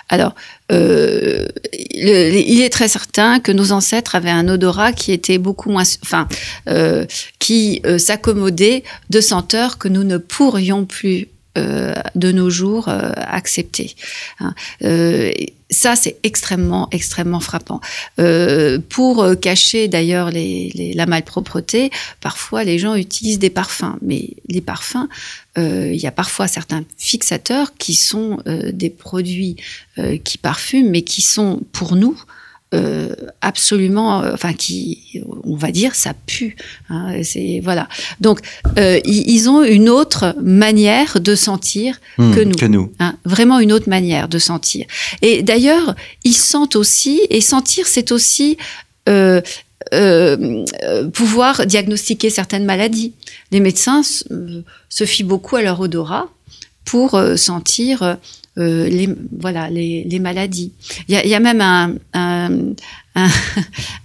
Alors, 0.09 0.35
euh, 0.71 1.47
il 1.73 2.61
est 2.63 2.71
très 2.71 2.89
certain 2.89 3.41
que 3.41 3.53
nos 3.53 3.73
ancêtres 3.73 4.15
avaient 4.15 4.31
un 4.31 4.49
odorat 4.49 4.93
qui 4.93 5.13
était 5.13 5.39
beaucoup 5.39 5.71
moins, 5.71 5.85
enfin, 6.03 6.27
euh, 6.69 7.05
qui 7.39 7.83
euh, 7.85 7.99
s'accommodait 7.99 8.83
de 9.11 9.21
senteurs 9.21 9.79
que 9.79 9.89
nous 9.89 10.05
ne 10.05 10.17
pourrions 10.17 10.87
plus 10.87 11.29
euh, 11.59 11.95
de 12.15 12.33
nos 12.33 12.51
jours 12.51 12.89
euh, 12.89 13.13
hein. 14.41 14.55
Euh, 14.85 15.31
ça, 15.71 15.97
c'est 15.97 16.17
extrêmement, 16.23 16.89
extrêmement 16.93 17.41
frappant. 17.41 17.81
Euh, 18.21 18.79
pour 18.91 19.23
euh, 19.23 19.35
cacher 19.35 19.89
d'ailleurs 19.89 20.31
les, 20.31 20.71
les- 20.75 20.93
la 20.93 21.07
malpropreté, 21.07 21.91
parfois 22.21 22.63
les 22.65 22.79
gens 22.79 22.95
utilisent 22.95 23.39
des 23.39 23.49
parfums, 23.51 23.97
mais 24.03 24.31
les 24.49 24.61
parfums, 24.61 25.09
euh, 25.57 25.91
il 25.93 26.01
y 26.01 26.07
a 26.07 26.13
parfois 26.13 26.47
certains 26.47 26.85
fixateurs 26.99 27.73
qui 27.79 27.95
sont 27.95 28.39
des 28.73 28.91
produits 28.91 29.57
qui 30.25 30.39
parfument, 30.39 30.91
mais 30.91 31.03
qui 31.03 31.23
sont 31.23 31.61
pour 31.73 31.97
nous 31.97 32.21
euh, 32.75 33.14
absolument, 33.41 34.23
euh, 34.23 34.33
enfin 34.35 34.52
qui, 34.52 35.21
on 35.45 35.57
va 35.57 35.71
dire, 35.71 35.95
ça 35.95 36.14
pue. 36.26 36.57
hein, 36.88 37.23
c'est 37.23 37.61
voilà. 37.62 37.88
Donc 38.21 38.41
euh, 38.79 38.99
ils, 39.05 39.31
ils 39.31 39.49
ont 39.50 39.62
une 39.62 39.88
autre 39.88 40.35
manière 40.43 41.21
de 41.21 41.35
sentir 41.35 42.00
Hum, 42.19 42.35
Que 42.35 42.41
nous. 42.41 42.55
Que 42.57 42.67
nous. 42.67 42.93
Hein, 42.99 43.17
vraiment 43.25 43.59
une 43.59 43.73
autre 43.73 43.88
manière 43.88 44.29
de 44.29 44.38
sentir. 44.38 44.87
Et 45.23 45.43
d'ailleurs, 45.43 45.95
ils 46.25 46.35
sentent 46.37 46.76
aussi, 46.76 47.21
et 47.31 47.41
sentir, 47.41 47.87
c'est 47.87 48.12
aussi 48.12 48.57
euh, 49.09 49.41
euh, 49.95 50.64
euh, 50.85 51.09
pouvoir 51.09 51.67
diagnostiquer 51.67 52.31
certaines 52.31 52.64
maladies. 52.64 53.12
Les 53.50 53.61
médecins 53.61 54.02
se 54.02 55.05
fient 55.05 55.25
beaucoup 55.25 55.57
à 55.57 55.62
leur 55.62 55.81
odorat 55.81 56.29
pour 56.85 57.21
sentir 57.37 58.17
les, 58.57 59.09
voilà, 59.39 59.71
les, 59.71 60.05
les 60.05 60.19
maladies. 60.19 60.73
Il 61.09 61.15
y 61.15 61.19
a, 61.19 61.27
y 61.27 61.35
a 61.35 61.41
même 61.41 61.61
un, 61.61 61.95
un, 62.12 62.75
un, 63.14 63.29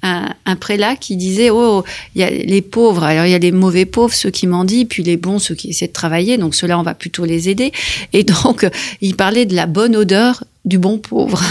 un- 0.04 0.34
un 0.46 0.56
prélat 0.56 0.96
qui 0.96 1.16
disait 1.18 1.50
oh 1.50 1.84
il 2.16 2.22
y 2.22 2.24
a 2.24 2.30
les 2.30 2.62
pauvres. 2.62 3.04
Alors 3.04 3.26
il 3.26 3.32
y 3.32 3.36
a 3.36 3.40
les 3.40 3.52
mauvais 3.52 3.86
pauvres 3.86 4.14
ceux 4.14 4.30
qui 4.32 4.48
mendient 4.48 4.86
puis 4.86 5.04
les 5.04 5.18
bons 5.18 5.40
ceux 5.40 5.56
qui 5.56 5.70
essaient 5.70 5.88
de 5.88 5.94
travailler. 5.94 6.38
Donc 6.38 6.56
ceux-là 6.56 6.80
on 6.80 6.84
va 6.84 6.94
plutôt 6.94 7.26
les 7.26 7.50
aider. 7.50 7.72
Et 8.14 8.24
donc 8.24 8.68
il 9.02 9.16
parlait 9.16 9.46
de 9.46 9.56
la 9.56 9.66
bonne 9.66 9.96
odeur 9.96 10.44
du 10.66 10.78
bon 10.80 10.98
pauvre. 10.98 11.42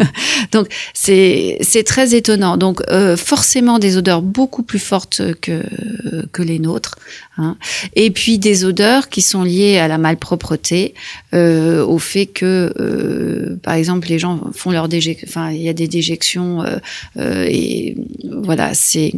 Donc 0.52 0.66
c'est 0.94 1.58
c'est 1.60 1.84
très 1.84 2.14
étonnant. 2.16 2.56
Donc 2.56 2.82
euh, 2.90 3.16
forcément 3.16 3.78
des 3.78 3.96
odeurs 3.96 4.20
beaucoup 4.22 4.64
plus 4.64 4.80
fortes 4.80 5.22
que 5.40 5.62
que 6.32 6.42
les 6.42 6.58
nôtres 6.58 6.96
hein. 7.38 7.56
et 7.94 8.10
puis 8.10 8.38
des 8.38 8.64
odeurs 8.64 9.08
qui 9.08 9.22
sont 9.22 9.42
liées 9.44 9.78
à 9.78 9.86
la 9.88 9.98
malpropreté 9.98 10.94
euh, 11.34 11.84
au 11.84 11.98
fait 11.98 12.26
que 12.26 12.72
euh, 12.80 13.56
par 13.62 13.74
exemple 13.74 14.08
les 14.08 14.18
gens 14.18 14.40
font 14.54 14.70
leur 14.72 14.88
déjec 14.88 15.24
enfin 15.28 15.50
il 15.50 15.62
y 15.62 15.68
a 15.68 15.72
des 15.72 15.88
déjections 15.88 16.62
euh, 16.64 16.78
et 17.18 17.96
voilà, 18.24 18.74
c'est 18.74 19.12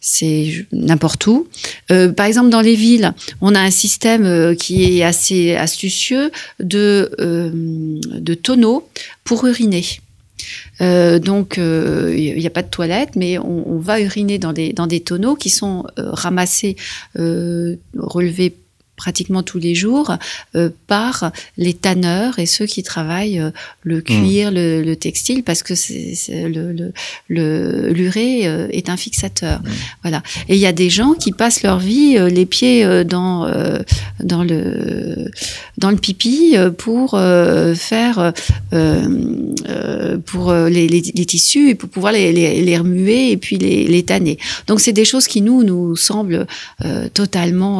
c'est 0.00 0.66
n'importe 0.72 1.26
où. 1.26 1.46
Euh, 1.90 2.10
par 2.10 2.26
exemple, 2.26 2.48
dans 2.50 2.62
les 2.62 2.74
villes, 2.74 3.12
on 3.40 3.54
a 3.54 3.60
un 3.60 3.70
système 3.70 4.24
euh, 4.24 4.54
qui 4.54 4.98
est 4.98 5.02
assez 5.02 5.54
astucieux 5.54 6.30
de, 6.58 7.10
euh, 7.20 7.50
de 7.52 8.34
tonneaux 8.34 8.88
pour 9.24 9.46
uriner. 9.46 9.84
Euh, 10.80 11.18
donc, 11.18 11.58
euh, 11.58 12.14
il 12.16 12.38
n'y 12.38 12.46
a 12.46 12.50
pas 12.50 12.62
de 12.62 12.70
toilette, 12.70 13.10
mais 13.14 13.38
on, 13.38 13.74
on 13.74 13.78
va 13.78 14.00
uriner 14.00 14.38
dans 14.38 14.54
des, 14.54 14.72
dans 14.72 14.86
des 14.86 15.00
tonneaux 15.00 15.36
qui 15.36 15.50
sont 15.50 15.84
euh, 15.98 16.10
ramassés, 16.12 16.76
euh, 17.18 17.76
relevés 17.96 18.54
pratiquement 19.04 19.42
tous 19.42 19.58
les 19.58 19.74
jours 19.74 20.08
euh, 20.54 20.68
par 20.86 21.32
les 21.56 21.74
tanneurs 21.74 22.38
et 22.38 22.46
ceux 22.56 22.66
qui 22.66 22.82
travaillent 22.82 23.40
euh, 23.40 23.50
le 23.82 24.00
cuir, 24.02 24.50
le, 24.52 24.82
le 24.82 24.94
textile, 25.06 25.42
parce 25.42 25.62
que 25.62 25.74
c'est 25.74 26.14
c'est 26.14 26.48
le 26.56 26.64
le- 26.80 26.92
le- 27.28 27.88
l'urée 27.98 28.36
euh, 28.46 28.68
est 28.78 28.88
un 28.94 28.98
fixateur. 29.04 29.58
Voilà. 30.04 30.22
Et 30.48 30.54
il 30.58 30.60
y 30.60 30.66
a 30.66 30.72
des 30.84 30.90
gens 30.98 31.12
qui 31.22 31.32
passent 31.32 31.62
leur 31.62 31.78
vie 31.90 32.16
les 32.38 32.46
pieds 32.56 32.78
dans 33.14 33.36
dans 34.32 34.44
le 34.50 34.60
dans 35.82 35.90
le 35.90 35.96
pipi 36.06 36.54
pour 36.84 37.06
faire 37.92 38.16
pour 40.30 40.44
les, 40.76 40.86
les, 40.94 41.02
les 41.18 41.26
tissus 41.26 41.70
et 41.70 41.74
pour 41.74 41.88
pouvoir 41.88 42.12
les, 42.12 42.32
les, 42.68 42.78
remuer 42.78 43.30
et 43.32 43.36
puis 43.36 43.56
les, 43.58 44.02
tanner. 44.02 44.36
Donc 44.66 44.80
c'est 44.80 44.92
des 44.92 45.04
choses 45.12 45.26
qui 45.26 45.40
nous 45.42 45.62
nous 45.70 45.96
semblent 45.96 46.46
totalement 47.14 47.74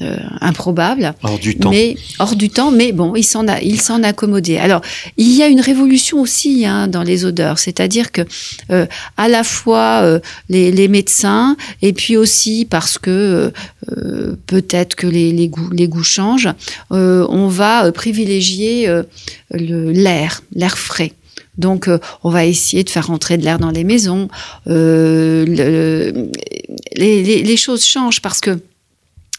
euh, 0.00 0.16
improbables. 0.40 1.14
Hors 1.22 1.38
du 1.38 1.56
temps. 1.56 1.70
Mais 1.70 1.96
hors 2.18 2.34
du 2.36 2.50
temps, 2.50 2.70
mais 2.70 2.92
bon, 2.92 3.14
il 3.14 3.22
s'en 3.22 3.46
a, 3.48 3.60
il 3.60 3.80
s'en 3.80 4.02
accommodait. 4.02 4.58
Alors, 4.58 4.80
il 5.16 5.30
y 5.32 5.42
a 5.42 5.48
une 5.48 5.60
révolution 5.60 6.20
aussi 6.20 6.66
hein, 6.66 6.88
dans 6.88 7.02
les 7.02 7.24
odeurs, 7.24 7.58
c'est-à-dire 7.58 8.10
que 8.12 8.22
euh, 8.70 8.86
à 9.16 9.28
la 9.28 9.44
fois 9.44 10.00
euh, 10.02 10.18
les, 10.48 10.72
les 10.72 10.88
médecins 10.88 11.56
et 11.82 11.92
puis 11.92 12.16
aussi 12.16 12.66
parce 12.68 12.98
que 12.98 13.52
peut-être 14.46 14.94
que 14.96 15.06
les, 15.06 15.32
les 15.32 15.48
goûts, 15.48 15.70
les 15.70 15.88
goûts 15.88 16.02
changent, 16.02 16.48
on 16.90 17.48
va 17.48 17.90
privilégier 17.92 18.88
le 19.50 19.90
l'air, 19.92 20.42
l'air 20.54 20.76
frais. 20.78 21.12
Donc, 21.56 21.86
euh, 21.86 21.98
on 22.24 22.30
va 22.30 22.44
essayer 22.46 22.82
de 22.82 22.90
faire 22.90 23.06
rentrer 23.06 23.38
de 23.38 23.44
l'air 23.44 23.60
dans 23.60 23.70
les 23.70 23.84
maisons. 23.84 24.28
Euh, 24.66 25.44
le- 25.46 26.30
les, 26.96 27.22
les, 27.22 27.42
les 27.44 27.56
choses 27.56 27.84
changent 27.84 28.20
parce 28.20 28.40
que 28.40 28.58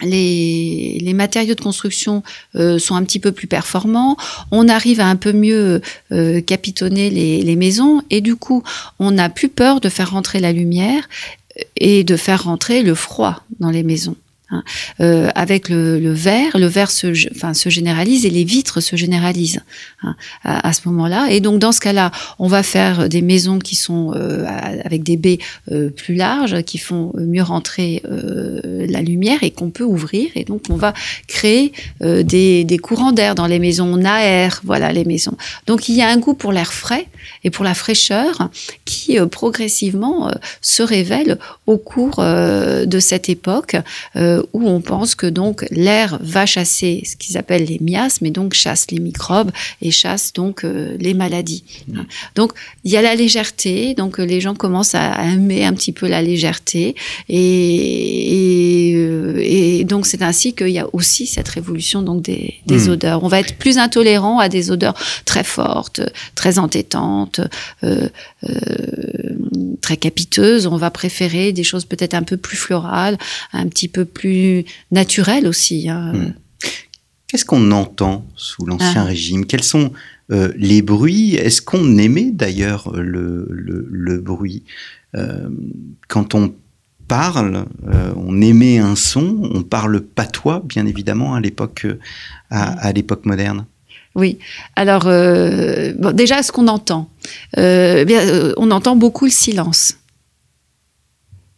les, 0.02 1.14
matériaux 1.14 1.56
de 1.56 1.62
construction 1.62 2.24
euh, 2.56 2.78
sont 2.80 2.96
un 2.96 3.04
petit 3.04 3.20
peu 3.20 3.32
plus 3.32 3.48
performants, 3.48 4.18
on 4.52 4.68
arrive 4.68 5.00
à 5.00 5.08
un 5.08 5.16
peu 5.16 5.32
mieux 5.32 5.82
euh, 6.12 6.42
capitonner 6.42 7.10
les, 7.10 7.42
les 7.42 7.56
maisons 7.56 8.02
et 8.10 8.22
du 8.22 8.36
coup 8.36 8.64
on 9.00 9.12
n'a 9.12 9.30
plus 9.30 9.50
peur 9.50 9.80
de 9.80 9.90
faire 9.90 10.12
rentrer 10.12 10.40
la 10.40 10.52
lumière 10.52 11.08
et 11.78 12.04
de 12.04 12.18
faire 12.18 12.44
rentrer 12.44 12.84
le 12.84 12.96
froid 12.96 13.44
dans 13.60 13.70
les 13.70 13.84
maisons. 13.84 14.18
Hein. 14.52 14.64
Euh, 15.02 15.30
avec 15.36 15.70
le, 15.70 16.00
le 16.00 16.14
verre, 16.14 16.58
le 16.58 16.68
verre 16.68 16.92
se, 16.92 17.14
généralise 17.14 18.26
et 18.26 18.30
les 18.30 18.44
vitres 18.44 18.80
se 18.80 18.96
généralisent 18.96 19.62
hein, 20.04 20.16
à, 20.44 20.72
ce 20.74 20.82
moment-là. 20.86 21.28
Et 21.30 21.42
donc 21.42 21.60
dans 21.60 21.72
ce 21.72 21.82
cas-là, 21.82 22.12
on 22.40 22.48
va 22.48 22.64
faire 22.64 23.10
des 23.10 23.22
maisons 23.22 23.60
qui 23.60 23.76
sont 23.76 24.14
euh, 24.16 24.46
avec 24.84 25.04
des 25.04 25.18
baies 25.18 25.40
euh, 25.72 25.90
plus 25.90 26.16
larges, 26.16 26.64
qui 26.64 26.78
font 26.78 27.12
mieux 27.16 27.44
rentrer 27.44 28.02
la 28.06 29.02
lumière 29.02 29.44
et 29.44 29.52
qu'on 29.52 29.70
peut 29.70 29.84
ouvrir. 29.84 30.30
Et 30.36 30.44
donc 30.44 30.64
on 30.70 30.76
va 30.76 30.94
créer 31.28 31.72
des, 32.02 32.80
courants 32.82 33.12
d'air 33.12 33.36
dans 33.36 33.48
les 33.48 33.60
maisons. 33.60 33.92
On 33.92 34.06
aère, 34.06 34.62
voilà 34.64 34.92
les 34.92 35.06
maisons. 35.06 35.36
Donc 35.68 35.90
il 35.90 35.96
y 35.96 36.02
a 36.02 36.10
un 36.10 36.18
goût 36.18 36.34
pour 36.34 36.52
l'air 36.52 36.74
frais 36.74 37.08
et 37.44 37.50
pour 37.50 37.66
la 37.66 37.74
fraîcheur 37.74 38.50
qui 38.86 39.18
progressivement 39.32 40.32
se 40.62 40.84
révèle 40.84 41.38
au 41.66 41.78
cours 41.78 42.18
de 42.18 43.00
cette 43.00 43.30
époque. 43.30 43.76
Euh, 44.36 44.44
où 44.54 44.62
on 44.70 44.82
pense 44.82 45.16
que 45.16 45.28
donc 45.28 45.66
l'air 45.72 46.20
va 46.22 46.46
chasser 46.46 47.04
ce 47.06 47.16
qu'ils 47.16 47.38
appellent 47.38 47.66
les 47.66 47.80
miasmes, 47.82 48.26
et 48.28 48.32
donc 48.32 48.54
chasse 48.54 48.86
les 48.92 49.00
microbes 49.00 49.52
et 49.82 49.92
chasse 49.92 50.32
donc 50.34 50.64
euh, 50.64 50.96
les 51.00 51.14
maladies. 51.14 51.64
Mmh. 51.88 52.02
Donc 52.36 52.54
il 52.84 52.92
y 52.92 52.98
a 52.98 53.02
la 53.02 53.16
légèreté, 53.16 53.96
donc 53.96 54.20
les 54.20 54.40
gens 54.40 54.56
commencent 54.56 54.96
à 54.96 55.26
aimer 55.26 55.66
un 55.66 55.74
petit 55.74 55.92
peu 55.92 56.08
la 56.08 56.22
légèreté, 56.22 56.96
et, 57.28 58.92
et, 58.92 58.96
euh, 58.96 59.40
et 59.42 59.84
donc 59.84 60.06
c'est 60.06 60.22
ainsi 60.22 60.54
qu'il 60.54 60.70
y 60.70 60.80
a 60.80 60.88
aussi 60.94 61.26
cette 61.28 61.50
révolution 61.50 62.02
donc 62.02 62.22
des, 62.22 62.56
des 62.66 62.76
Mmh. 62.86 62.92
odeurs. 62.92 63.24
On 63.24 63.28
va 63.28 63.40
être 63.40 63.56
plus 63.58 63.78
intolérant 63.78 64.38
à 64.40 64.50
des 64.50 64.70
odeurs 64.70 64.96
très 65.26 65.44
fortes, 65.44 66.02
très 66.36 66.60
entêtantes, 66.60 67.40
euh, 67.84 68.10
euh, 68.44 68.50
très 69.82 69.98
capiteuses. 69.98 70.68
On 70.68 70.78
va 70.78 70.92
préférer 70.92 71.54
des 71.54 71.64
choses 71.64 71.86
peut-être 71.86 72.14
un 72.14 72.24
peu 72.24 72.38
plus 72.38 72.58
florales, 72.58 73.18
un 73.54 73.68
petit 73.68 73.88
peu 73.88 74.06
plus 74.06 74.25
naturelles 74.92 75.48
aussi. 75.48 75.90
hein. 75.90 76.14
Mm. 76.14 76.34
Qu'est-ce 77.28 77.46
qu'on 77.46 77.72
entend 77.72 78.26
sous 78.36 78.66
l'Ancien 78.66 79.02
Ah. 79.02 79.06
Régime? 79.06 79.46
Quels 79.46 79.64
sont 79.64 79.92
euh, 80.32 80.52
les 80.58 80.82
bruits? 80.82 81.36
Est-ce 81.36 81.62
qu'on 81.62 81.98
aimait 81.98 82.32
d'ailleurs 82.32 82.92
le, 82.96 83.48
le, 83.50 83.88
le 83.90 84.20
bruit? 84.20 84.64
Euh, 85.16 85.50
Quand 86.08 86.36
on 86.36 86.54
parle, 87.08 87.66
euh, 87.88 88.14
on 88.16 88.42
émet 88.42 88.78
un 88.78 88.96
son, 88.96 89.50
on 89.54 89.64
parle 89.64 90.02
patois, 90.02 90.62
bien 90.66 90.86
évidemment, 90.86 91.34
à 91.36 91.40
l'époque 91.42 91.86
à, 92.50 92.64
à 92.88 92.92
l'époque 92.94 93.26
moderne? 93.26 93.66
Oui. 94.16 94.38
Alors, 94.76 95.08
euh, 95.08 95.94
bon, 96.00 96.16
déjà, 96.16 96.42
ce 96.42 96.52
qu'on 96.52 96.68
entend, 96.68 97.10
euh, 97.58 98.06
bien, 98.06 98.22
euh, 98.22 98.54
on 98.58 98.72
entend 98.72 98.96
beaucoup 98.96 99.26
le 99.26 99.32
silence. 99.32 99.98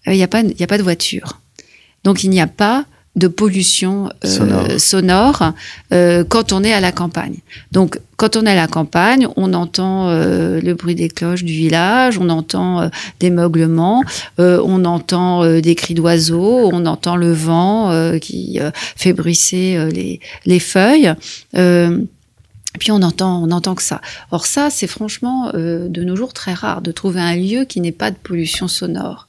Il 0.08 0.14
n'y 0.14 0.24
a 0.24 0.28
pas 0.28 0.44
de 0.44 0.84
voiture. 0.84 1.40
Donc, 2.08 2.24
il 2.24 2.30
n'y 2.30 2.40
a 2.40 2.48
pas 2.48 2.86
de 3.18 3.28
pollution 3.28 4.10
euh, 4.24 4.30
Sonore. 4.30 4.80
sonore, 4.80 5.54
euh, 5.92 6.24
quand 6.24 6.54
on 6.54 6.64
est 6.64 6.72
à 6.72 6.80
la 6.80 6.94
campagne. 6.94 7.40
Donc, 7.74 8.00
quand 8.16 8.38
on 8.38 8.46
est 8.46 8.52
à 8.52 8.56
la 8.56 8.68
campagne, 8.68 9.28
on 9.36 9.54
entend 9.54 10.08
euh, 10.08 10.62
le 10.62 10.74
bruit 10.74 10.96
des 10.96 11.10
cloches 11.10 11.44
du 11.44 11.52
village, 11.52 12.18
on 12.18 12.30
entend 12.30 12.90
des 13.20 13.30
meuglements, 13.30 14.06
on 14.38 14.86
entend 14.86 15.46
des 15.60 15.76
cris 15.76 15.96
d'oiseaux, 15.96 16.70
on 16.72 16.86
entend 16.86 17.18
le 17.18 17.34
vent 17.34 17.92
qui 18.22 18.58
fait 18.96 19.12
bruisser 19.12 19.78
les, 19.92 20.22
les 20.46 20.60
feuilles. 20.62 21.14
Et 22.78 22.80
puis 22.80 22.92
on 22.92 23.02
entend, 23.02 23.44
on 23.44 23.50
entend 23.50 23.74
que 23.74 23.82
ça. 23.82 24.02
Or 24.30 24.46
ça, 24.46 24.70
c'est 24.70 24.86
franchement 24.86 25.50
euh, 25.56 25.88
de 25.90 26.04
nos 26.04 26.16
jours 26.16 26.32
très 26.32 26.54
rare 26.54 26.84
de 26.84 26.92
trouver 26.92 27.20
un 27.20 27.36
lieu 27.36 27.66
qui 27.66 27.82
n'ait 27.82 27.92
pas 27.92 28.12
de 28.12 28.16
pollution 28.16 28.68
sonore. 28.68 29.27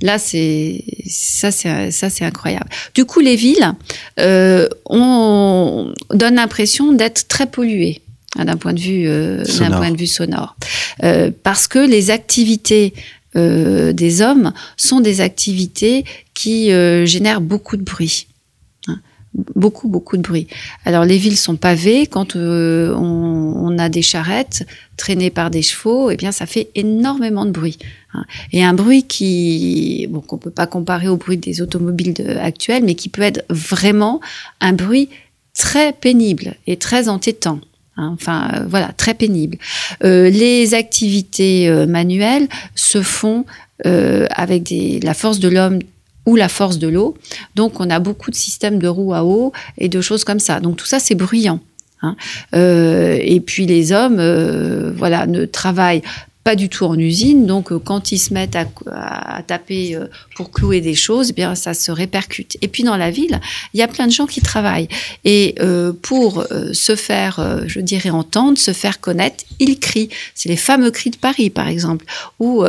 Là, 0.00 0.18
c'est 0.18 0.82
ça, 1.06 1.50
c'est 1.50 1.90
ça, 1.90 2.10
c'est 2.10 2.24
incroyable. 2.24 2.68
Du 2.94 3.04
coup, 3.04 3.20
les 3.20 3.36
villes, 3.36 3.72
euh, 4.18 4.68
on 4.86 5.92
donne 6.10 6.36
l'impression 6.36 6.92
d'être 6.92 7.28
très 7.28 7.46
polluées 7.46 8.00
hein, 8.36 8.46
d'un 8.46 8.56
point 8.56 8.72
de 8.72 8.80
vue, 8.80 9.06
euh, 9.06 9.38
d'un 9.38 9.44
Sonore. 9.44 9.78
point 9.80 9.90
de 9.90 9.96
vue 9.96 10.06
sonore, 10.06 10.56
Euh, 11.02 11.30
parce 11.42 11.68
que 11.68 11.78
les 11.78 12.10
activités 12.10 12.94
euh, 13.36 13.92
des 13.92 14.22
hommes 14.22 14.52
sont 14.76 15.00
des 15.00 15.20
activités 15.20 16.04
qui 16.34 16.70
génèrent 17.06 17.40
beaucoup 17.40 17.76
de 17.76 17.82
bruit. 17.82 18.26
Beaucoup, 19.56 19.88
beaucoup 19.88 20.16
de 20.16 20.22
bruit. 20.22 20.46
Alors, 20.84 21.04
les 21.04 21.18
villes 21.18 21.36
sont 21.36 21.56
pavées. 21.56 22.06
Quand 22.06 22.36
euh, 22.36 22.94
on, 22.94 23.76
a 23.78 23.88
des 23.88 24.02
charrettes 24.02 24.64
traînées 24.96 25.30
par 25.30 25.50
des 25.50 25.62
chevaux, 25.62 26.10
eh 26.10 26.16
bien, 26.16 26.30
ça 26.30 26.46
fait 26.46 26.68
énormément 26.76 27.44
de 27.44 27.50
bruit. 27.50 27.78
hein. 28.12 28.24
Et 28.52 28.62
un 28.62 28.74
bruit 28.74 29.02
qui, 29.02 30.06
bon, 30.08 30.20
qu'on 30.20 30.38
peut 30.38 30.52
pas 30.52 30.68
comparer 30.68 31.08
au 31.08 31.16
bruit 31.16 31.36
des 31.36 31.62
automobiles 31.62 32.14
de- 32.14 32.36
actuels, 32.36 32.84
mais 32.84 32.94
qui 32.94 33.08
peut 33.08 33.22
être 33.22 33.44
vraiment 33.50 34.20
un 34.60 34.72
bruit 34.72 35.08
très 35.52 35.92
pénible 35.92 36.54
et 36.68 36.76
très 36.76 37.08
entêtant. 37.08 37.58
hein. 37.96 38.12
Enfin, 38.14 38.50
euh, 38.54 38.66
voilà, 38.68 38.92
très 38.92 39.14
pénible. 39.14 39.58
Euh, 40.04 40.30
les 40.30 40.74
activités 40.74 41.68
manuelles 41.88 42.46
se 42.76 43.02
font 43.02 43.44
avec 43.82 44.72
la 45.02 45.14
force 45.14 45.40
de 45.40 45.48
l'homme 45.48 45.80
ou 46.26 46.36
la 46.36 46.48
force 46.48 46.78
de 46.78 46.88
l'eau. 46.88 47.14
Donc, 47.54 47.80
on 47.80 47.90
a 47.90 47.98
beaucoup 47.98 48.30
de 48.30 48.36
systèmes 48.36 48.78
de 48.78 48.88
roues 48.88 49.14
à 49.14 49.24
eau 49.24 49.52
et 49.78 49.88
de 49.88 50.00
choses 50.00 50.24
comme 50.24 50.40
ça. 50.40 50.60
Donc, 50.60 50.76
tout 50.76 50.86
ça, 50.86 50.98
c'est 50.98 51.14
bruyant. 51.14 51.60
hein. 52.02 52.16
Euh, 52.54 53.18
et 53.20 53.40
puis, 53.40 53.66
les 53.66 53.92
hommes, 53.92 54.18
euh, 54.18 54.92
voilà, 54.96 55.26
ne 55.26 55.44
travaillent 55.44 56.02
pas 56.42 56.56
du 56.56 56.68
tout 56.68 56.84
en 56.84 56.98
usine. 56.98 57.46
Donc, 57.46 57.72
euh, 57.72 57.78
quand 57.78 58.12
ils 58.12 58.18
se 58.18 58.34
mettent 58.34 58.56
à, 58.56 58.66
taper 59.46 59.98
pour 60.36 60.50
clouer 60.50 60.80
des 60.80 60.94
choses, 60.94 61.30
eh 61.30 61.32
bien, 61.34 61.54
ça 61.54 61.74
se 61.74 61.90
répercute. 61.90 62.56
Et 62.62 62.68
puis, 62.68 62.82
dans 62.82 62.96
la 62.96 63.10
ville, 63.10 63.40
il 63.74 63.80
y 63.80 63.82
a 63.82 63.88
plein 63.88 64.06
de 64.06 64.12
gens 64.12 64.26
qui 64.26 64.40
travaillent. 64.40 64.88
Et 65.24 65.54
pour 66.00 66.46
se 66.72 66.96
faire, 66.96 67.60
je 67.66 67.80
dirais, 67.80 68.10
entendre, 68.10 68.56
se 68.56 68.72
faire 68.72 69.00
connaître, 69.00 69.44
ils 69.58 69.78
crient. 69.78 70.08
C'est 70.34 70.48
les 70.48 70.56
fameux 70.56 70.90
cris 70.90 71.10
de 71.10 71.16
Paris, 71.16 71.50
par 71.50 71.68
exemple, 71.68 72.06
où 72.38 72.64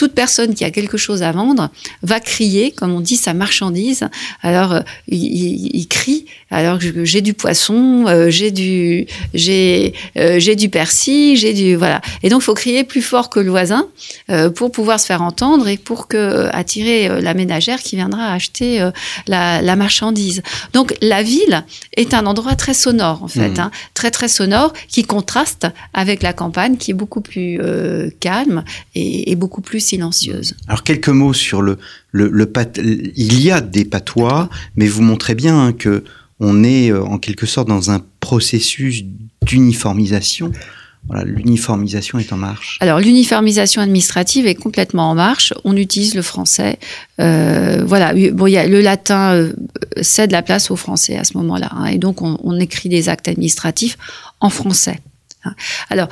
toute 0.00 0.14
personne 0.14 0.54
qui 0.54 0.64
a 0.64 0.70
quelque 0.70 0.96
chose 0.96 1.22
à 1.22 1.30
vendre 1.30 1.68
va 2.02 2.20
crier, 2.20 2.70
comme 2.72 2.92
on 2.94 3.00
dit, 3.02 3.16
sa 3.16 3.34
marchandise. 3.34 4.08
Alors, 4.40 4.72
euh, 4.72 4.80
il, 5.08 5.22
il- 5.24 5.70
il 5.80 5.86
crie. 5.88 6.24
Alors 6.50 6.78
que 6.78 7.04
j'ai 7.04 7.20
du 7.20 7.34
poisson, 7.34 8.06
euh, 8.08 8.30
j'ai 8.30 8.50
du, 8.50 9.06
j'ai, 9.34 9.92
euh, 10.16 10.40
j'ai 10.40 10.56
du 10.56 10.68
persil, 10.70 11.36
j'ai 11.36 11.52
du, 11.52 11.76
voilà. 11.76 12.00
Et 12.22 12.28
donc, 12.30 12.40
il 12.40 12.44
faut 12.46 12.54
crier 12.54 12.82
plus 12.82 13.02
fort 13.02 13.28
que 13.28 13.40
le 13.40 13.50
voisin 13.50 13.86
pour 14.56 14.72
pouvoir 14.72 14.98
se 14.98 15.06
faire 15.06 15.22
entendre 15.22 15.68
et 15.68 15.76
pour 15.76 16.08
que 16.08 16.48
attirer 16.52 17.20
la 17.20 17.34
ménagère 17.34 17.80
qui 17.82 17.96
viendra 17.96 18.32
acheter 18.32 18.70
la, 19.26 19.60
la 19.60 19.76
marchandise. 19.76 20.42
Donc, 20.72 20.94
la 21.02 21.22
ville 21.22 21.64
est 21.96 22.14
un 22.14 22.24
endroit 22.26 22.56
très 22.56 22.74
sonore, 22.74 23.22
en 23.22 23.28
fait, 23.28 23.50
Mhm. 23.50 23.60
hein, 23.60 23.70
très 23.94 24.10
très 24.10 24.28
sonore, 24.28 24.72
qui 24.88 25.02
contraste 25.04 25.66
avec 25.92 26.22
la 26.22 26.32
campagne, 26.32 26.76
qui 26.78 26.90
est 26.92 26.94
beaucoup 27.02 27.20
plus 27.20 27.60
calme 28.20 28.64
et, 28.94 29.30
et 29.30 29.36
beaucoup 29.36 29.60
plus 29.60 29.89
silencieuse. 29.90 30.50
Alors 30.68 30.82
quelques 30.82 31.14
mots 31.20 31.34
sur 31.48 31.60
le 31.62 31.74
le, 32.18 32.24
le 32.40 32.46
pat- 32.54 32.80
il 33.26 33.34
y 33.46 33.50
a 33.50 33.60
des 33.60 33.84
patois, 33.94 34.48
mais 34.76 34.88
vous 34.94 35.02
montrez 35.02 35.34
bien 35.44 35.56
hein, 35.64 35.72
que 35.84 35.94
on 36.40 36.64
est 36.64 36.90
euh, 36.90 37.04
en 37.14 37.18
quelque 37.18 37.46
sorte 37.54 37.68
dans 37.68 37.90
un 37.94 38.00
processus 38.20 38.96
d'uniformisation. 39.46 40.52
Voilà, 41.08 41.24
l'uniformisation 41.24 42.18
est 42.18 42.30
en 42.32 42.36
marche. 42.36 42.76
Alors, 42.80 42.98
l'uniformisation 43.00 43.80
administrative 43.80 44.46
est 44.46 44.54
complètement 44.66 45.06
en 45.10 45.14
marche. 45.14 45.48
On 45.64 45.74
utilise 45.76 46.14
le 46.14 46.20
français. 46.22 46.78
Euh, 47.20 47.82
voilà. 47.86 48.12
Bon, 48.32 48.46
il 48.46 48.52
y 48.52 48.58
a 48.58 48.66
le 48.66 48.80
latin 48.82 49.32
euh, 49.32 49.52
cède 50.02 50.30
la 50.30 50.42
place 50.42 50.70
au 50.70 50.76
français 50.76 51.16
à 51.16 51.24
ce 51.24 51.32
moment-là, 51.38 51.70
hein, 51.72 51.86
et 51.86 51.98
donc 51.98 52.20
on, 52.20 52.38
on 52.42 52.60
écrit 52.60 52.90
des 52.90 53.08
actes 53.08 53.28
administratifs 53.28 53.96
en 54.40 54.50
français. 54.50 54.98
hein. 55.44 55.54
Alors. 55.88 56.08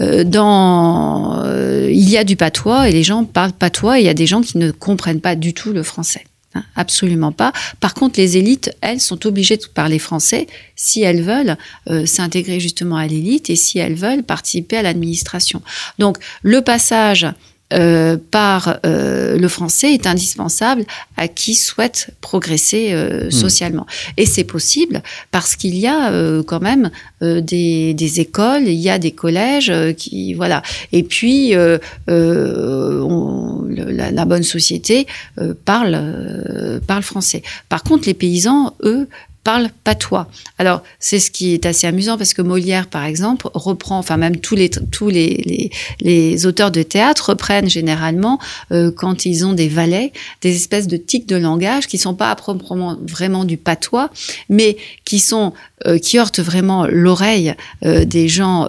Euh, 0.00 0.24
Dans, 0.24 1.42
euh, 1.44 1.88
il 1.90 2.08
y 2.08 2.16
a 2.16 2.24
du 2.24 2.36
patois 2.36 2.88
et 2.88 2.92
les 2.92 3.02
gens 3.02 3.24
parlent 3.24 3.52
patois 3.52 3.98
et 3.98 4.02
il 4.02 4.06
y 4.06 4.10
a 4.10 4.14
des 4.14 4.26
gens 4.26 4.40
qui 4.40 4.58
ne 4.58 4.70
comprennent 4.70 5.20
pas 5.20 5.36
du 5.36 5.54
tout 5.54 5.72
le 5.72 5.82
français. 5.82 6.24
hein, 6.54 6.64
absolument 6.74 7.32
pas. 7.32 7.52
Par 7.80 7.94
contre, 7.94 8.18
les 8.18 8.36
élites, 8.36 8.74
elles, 8.80 9.00
sont 9.00 9.26
obligées 9.26 9.56
de 9.56 9.66
parler 9.66 9.98
français 9.98 10.46
si 10.76 11.02
elles 11.02 11.22
veulent 11.22 11.56
euh, 11.88 12.06
s'intégrer 12.06 12.60
justement 12.60 12.96
à 12.96 13.06
l'élite 13.06 13.50
et 13.50 13.56
si 13.56 13.78
elles 13.78 13.94
veulent 13.94 14.22
participer 14.22 14.76
à 14.76 14.82
l'administration. 14.82 15.62
Donc, 15.98 16.18
le 16.42 16.62
passage 16.62 17.26
euh, 17.72 18.16
par 18.30 18.78
euh, 18.84 19.38
le 19.38 19.48
français 19.48 19.92
est 19.94 20.06
indispensable 20.06 20.84
à 21.16 21.28
qui 21.28 21.54
souhaite 21.54 22.10
progresser 22.20 22.92
euh, 22.92 23.30
socialement. 23.30 23.86
Et 24.16 24.26
c'est 24.26 24.44
possible 24.44 25.02
parce 25.30 25.56
qu'il 25.56 25.76
y 25.76 25.86
a 25.86 26.10
euh, 26.12 26.42
quand 26.42 26.60
même 26.60 26.90
euh, 27.22 27.40
des, 27.40 27.94
des 27.94 28.20
écoles, 28.20 28.64
il 28.66 28.74
y 28.80 28.90
a 28.90 28.98
des 28.98 29.12
collèges 29.12 29.72
qui 29.96 30.34
voilà. 30.34 30.62
Et 30.92 31.02
puis 31.02 31.54
euh, 31.54 31.78
euh, 32.08 33.00
on- 33.02 33.64
la, 33.68 34.10
la 34.10 34.24
bonne 34.24 34.42
société 34.42 35.06
euh, 35.38 35.54
parle 35.64 35.94
euh, 35.96 36.80
parle 36.86 37.02
français. 37.02 37.42
Par 37.68 37.82
contre, 37.82 38.06
les 38.06 38.14
paysans, 38.14 38.74
eux, 38.82 39.08
parlent 39.42 39.70
patois. 39.84 40.28
Alors, 40.58 40.82
c'est 40.98 41.18
ce 41.18 41.30
qui 41.30 41.54
est 41.54 41.64
assez 41.64 41.86
amusant 41.86 42.18
parce 42.18 42.34
que 42.34 42.42
Molière, 42.42 42.86
par 42.86 43.04
exemple, 43.04 43.48
reprend, 43.54 43.98
enfin 43.98 44.16
même 44.16 44.36
tous 44.36 44.54
les 44.54 44.68
tous 44.70 45.08
les, 45.08 45.42
les, 45.46 45.70
les 46.00 46.46
auteurs 46.46 46.70
de 46.70 46.82
théâtre 46.82 47.30
reprennent 47.30 47.68
généralement 47.68 48.38
euh, 48.72 48.90
quand 48.94 49.24
ils 49.24 49.46
ont 49.46 49.52
des 49.52 49.68
valets, 49.68 50.12
des 50.42 50.54
espèces 50.54 50.86
de 50.86 50.96
tics 50.96 51.26
de 51.26 51.36
langage 51.36 51.86
qui 51.86 51.98
sont 51.98 52.14
pas 52.14 52.30
à 52.30 52.36
proprement 52.36 52.98
vraiment 53.06 53.44
du 53.44 53.56
patois, 53.56 54.10
mais 54.48 54.76
qui 55.04 55.18
sont 55.18 55.52
euh, 55.86 55.98
qui 55.98 56.18
heurtent 56.18 56.40
vraiment 56.40 56.86
l'oreille 56.86 57.54
euh, 57.86 58.04
des 58.04 58.28
gens 58.28 58.68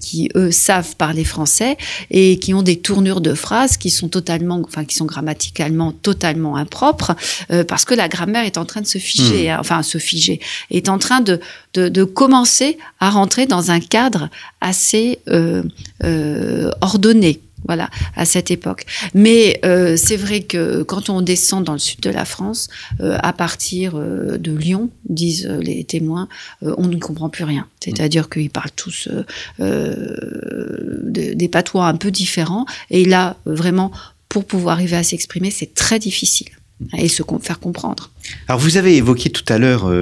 qui 0.00 0.30
eux 0.36 0.50
savent 0.50 0.94
parler 0.96 1.24
français 1.24 1.76
et 2.10 2.38
qui 2.38 2.54
ont 2.54 2.62
des 2.62 2.76
tournures 2.78 3.20
de 3.20 3.34
phrases 3.34 3.76
qui 3.76 3.90
sont 3.90 4.08
totalement, 4.08 4.60
enfin 4.64 4.84
qui 4.84 4.94
sont 4.94 5.06
grammaticalement 5.06 5.92
totalement 5.92 6.56
impropres 6.56 7.14
parce 7.66 7.84
que 7.84 7.94
la 7.94 8.08
grammaire 8.08 8.44
est 8.44 8.58
en 8.58 8.64
train 8.64 8.80
de 8.80 8.86
se 8.86 8.98
figer, 8.98 9.50
hein, 9.50 9.58
enfin 9.60 9.82
se 9.88 9.98
figer, 9.98 10.40
est 10.70 10.88
en 10.88 10.98
train 10.98 11.20
de, 11.20 11.40
de, 11.74 11.88
de 11.88 12.04
commencer 12.04 12.78
à 13.00 13.10
rentrer 13.10 13.46
dans 13.46 13.70
un 13.70 13.80
cadre 13.80 14.28
assez 14.60 15.18
euh, 15.28 15.62
euh, 16.04 16.70
ordonné. 16.80 17.40
voilà, 17.66 17.90
à 18.14 18.24
cette 18.24 18.50
époque. 18.50 18.86
Mais 19.14 19.60
euh, 19.64 19.96
c'est 19.96 20.16
vrai 20.16 20.42
que 20.42 20.82
quand 20.84 21.10
on 21.10 21.20
descend 21.20 21.64
dans 21.64 21.72
le 21.72 21.78
sud 21.78 22.00
de 22.00 22.10
la 22.10 22.24
France, 22.24 22.68
à 23.00 23.32
partir 23.32 23.94
de 23.94 24.52
Lyon, 24.52 24.90
disent 25.08 25.48
les 25.60 25.84
témoins, 25.84 26.28
on 26.62 26.86
ne 26.86 26.96
comprend 26.96 27.28
plus 27.28 27.44
rien. 27.44 27.66
C'est-à-dire 27.80 28.28
qu'ils 28.30 28.50
parlent 28.50 28.70
tous 28.76 29.08
des 29.58 31.48
patois 31.48 31.86
un 31.86 31.96
peu 31.96 32.10
différents. 32.10 32.64
Et 32.90 33.04
là, 33.04 33.36
vraiment, 33.44 33.90
pour 34.28 34.44
pouvoir 34.44 34.74
arriver 34.76 34.96
à 34.96 35.02
s'exprimer, 35.02 35.50
c'est 35.50 35.74
très 35.74 35.98
difficile 35.98 36.57
et 36.96 37.08
se 37.08 37.22
faire 37.42 37.60
comprendre. 37.60 38.10
Alors 38.46 38.60
vous 38.60 38.76
avez 38.76 38.96
évoqué 38.96 39.30
tout 39.30 39.44
à 39.48 39.58
l'heure 39.58 39.92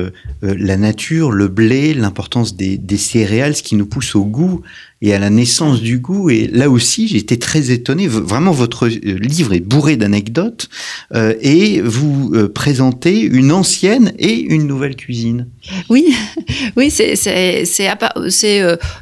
la 0.42 0.76
nature, 0.76 1.30
le 1.30 1.48
blé, 1.48 1.94
l'importance 1.94 2.56
des, 2.56 2.76
des, 2.76 2.96
céréales, 2.96 3.56
ce 3.56 3.62
qui 3.62 3.76
nous 3.76 3.86
pousse 3.86 4.14
au 4.14 4.24
goût 4.24 4.62
et 5.02 5.12
à 5.14 5.18
la 5.18 5.30
naissance 5.30 5.80
du 5.82 5.98
goût. 5.98 6.30
Et 6.30 6.46
là 6.46 6.70
aussi, 6.70 7.16
été 7.16 7.38
très 7.38 7.70
étonné. 7.70 8.09
Vraiment, 8.09 8.52
votre 8.52 8.87
euh, 8.87 9.18
livre 9.18 9.52
est 9.52 9.61
bourré 9.61 9.96
d'anecdotes 9.96 10.68
euh, 11.14 11.35
et 11.40 11.80
vous 11.80 12.32
euh, 12.35 12.48
présentez 12.48 13.20
une 13.20 13.52
ancienne 13.52 14.12
et 14.18 14.40
une 14.40 14.66
nouvelle 14.66 14.96
cuisine. 14.96 15.48
Oui, 15.90 16.14
oui, 16.76 16.90
c'est 16.90 17.16
c'est 17.16 17.90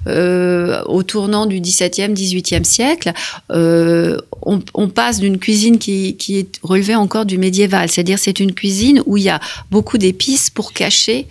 euh, 0.07 0.83
au 0.87 1.02
tournant 1.02 1.46
du 1.46 1.61
XVIIe, 1.61 2.12
XVIIIe 2.12 2.64
siècle. 2.64 3.12
On, 3.50 4.61
on, 4.74 4.88
passe 4.88 5.20
d'une 5.20 5.38
cuisine 5.38 5.78
qui, 5.78 6.16
qui 6.16 6.38
est 6.38 6.59
relevée 6.62 6.94
encore 6.94 7.24
du 7.24 7.38
médiéval, 7.38 7.88
c'est-à-dire 7.88 8.18
c'est 8.18 8.40
une 8.40 8.52
cuisine 8.52 9.02
où 9.07 9.16
il 9.16 9.24
y 9.24 9.30
a 9.30 9.40
beaucoup 9.70 9.96
d'épices 9.96 10.50
pour 10.50 10.72
cacher. 10.72 11.26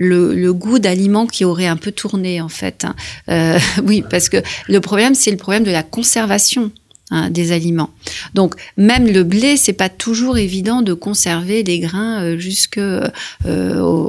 Euh, 0.00 0.34
le, 0.34 0.52
goût 0.52 0.78
d'aliments 0.78 1.26
qui 1.26 1.44
aurait 1.44 1.66
un 1.66 1.76
peu 1.76 1.92
tourné 1.92 2.40
en 2.40 2.48
fait. 2.48 2.84
Hein. 2.84 2.94
Euh, 3.28 3.58
oui, 3.84 4.04
parce 4.08 4.28
que 4.28 4.38
le 4.68 4.80
problème, 4.80 5.14
c'est 5.14 5.30
le 5.30 5.36
problème 5.36 5.64
de 5.64 5.70
la 5.70 5.82
conservation. 5.82 6.70
Hein, 7.14 7.28
des 7.28 7.52
aliments. 7.52 7.90
Donc 8.32 8.54
même 8.78 9.06
le 9.06 9.22
blé, 9.22 9.58
c'est 9.58 9.74
pas 9.74 9.90
toujours 9.90 10.38
évident 10.38 10.80
de 10.80 10.94
conserver 10.94 11.62
les 11.62 11.78
grains 11.78 12.22
euh, 12.22 12.38
jusque 12.38 12.78
euh, 12.78 13.10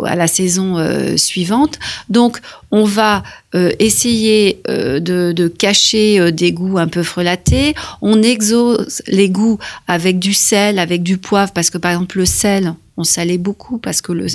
à 0.05 0.15
la 0.15 0.27
saison 0.27 0.77
suivante. 1.17 1.79
Donc 2.07 2.39
on 2.71 2.85
va 2.85 3.23
essayer 3.79 4.61
de, 4.67 4.99
de, 5.31 5.47
cacher 5.47 6.31
des 6.31 6.51
goûts 6.51 6.77
un 6.77 6.87
peu 6.87 7.03
frelatés. 7.03 7.75
On 8.01 8.21
exauce 8.23 9.01
les 9.07 9.29
goûts 9.29 9.59
avec 9.87 10.19
du 10.19 10.33
sel, 10.33 10.79
avec 10.79 11.03
du 11.03 11.17
poivre, 11.17 11.51
parce 11.53 11.69
que 11.69 11.77
par 11.77 11.91
exemple 11.91 12.17
le 12.17 12.25
sel, 12.25 12.73
on 12.95 13.03
salait 13.03 13.37
beaucoup 13.37 13.79
parce 13.79 14.01
que 14.01 14.11
le, 14.11 14.27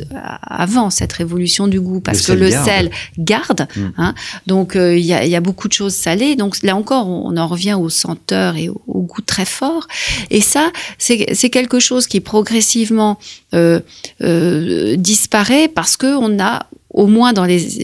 avant 0.42 0.90
cette 0.90 1.12
révolution 1.12 1.68
du 1.68 1.80
goût, 1.80 2.00
parce 2.00 2.26
que 2.26 2.32
le 2.32 2.50
sel 2.50 2.90
garde. 3.16 3.68
Mm. 3.76 3.80
Hein, 3.96 4.14
donc 4.46 4.74
euh, 4.74 4.96
il 4.96 5.04
y, 5.04 5.12
a, 5.12 5.40
beaucoup 5.40 5.68
de 5.68 5.72
choses 5.72 5.94
salées. 5.94 6.34
Donc 6.34 6.60
là 6.62 6.74
encore, 6.74 7.08
on, 7.08 7.36
en 7.36 7.46
revient 7.46 7.74
aux 7.74 7.88
senteurs 7.88 8.56
et 8.56 8.68
au, 8.68 9.02
goût 9.02 9.22
très 9.22 9.44
fort. 9.44 9.86
Et 10.30 10.40
ça, 10.40 10.72
c'est 10.98 11.50
quelque 11.50 11.78
chose 11.78 12.06
qui 12.06 12.20
progressivement 12.20 13.18
euh, 13.54 13.80
euh, 14.22 14.96
disparaît 14.96 15.68
parce 15.68 15.96
que 15.96 16.16
on 16.16 16.42
a 16.42 16.66
au 16.98 17.06
moins 17.06 17.32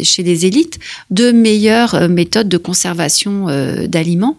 chez 0.02 0.22
les 0.24 0.44
élites, 0.44 0.78
de 1.10 1.30
meilleures 1.30 2.08
méthodes 2.08 2.48
de 2.48 2.58
conservation 2.58 3.46
d'aliments. 3.86 4.36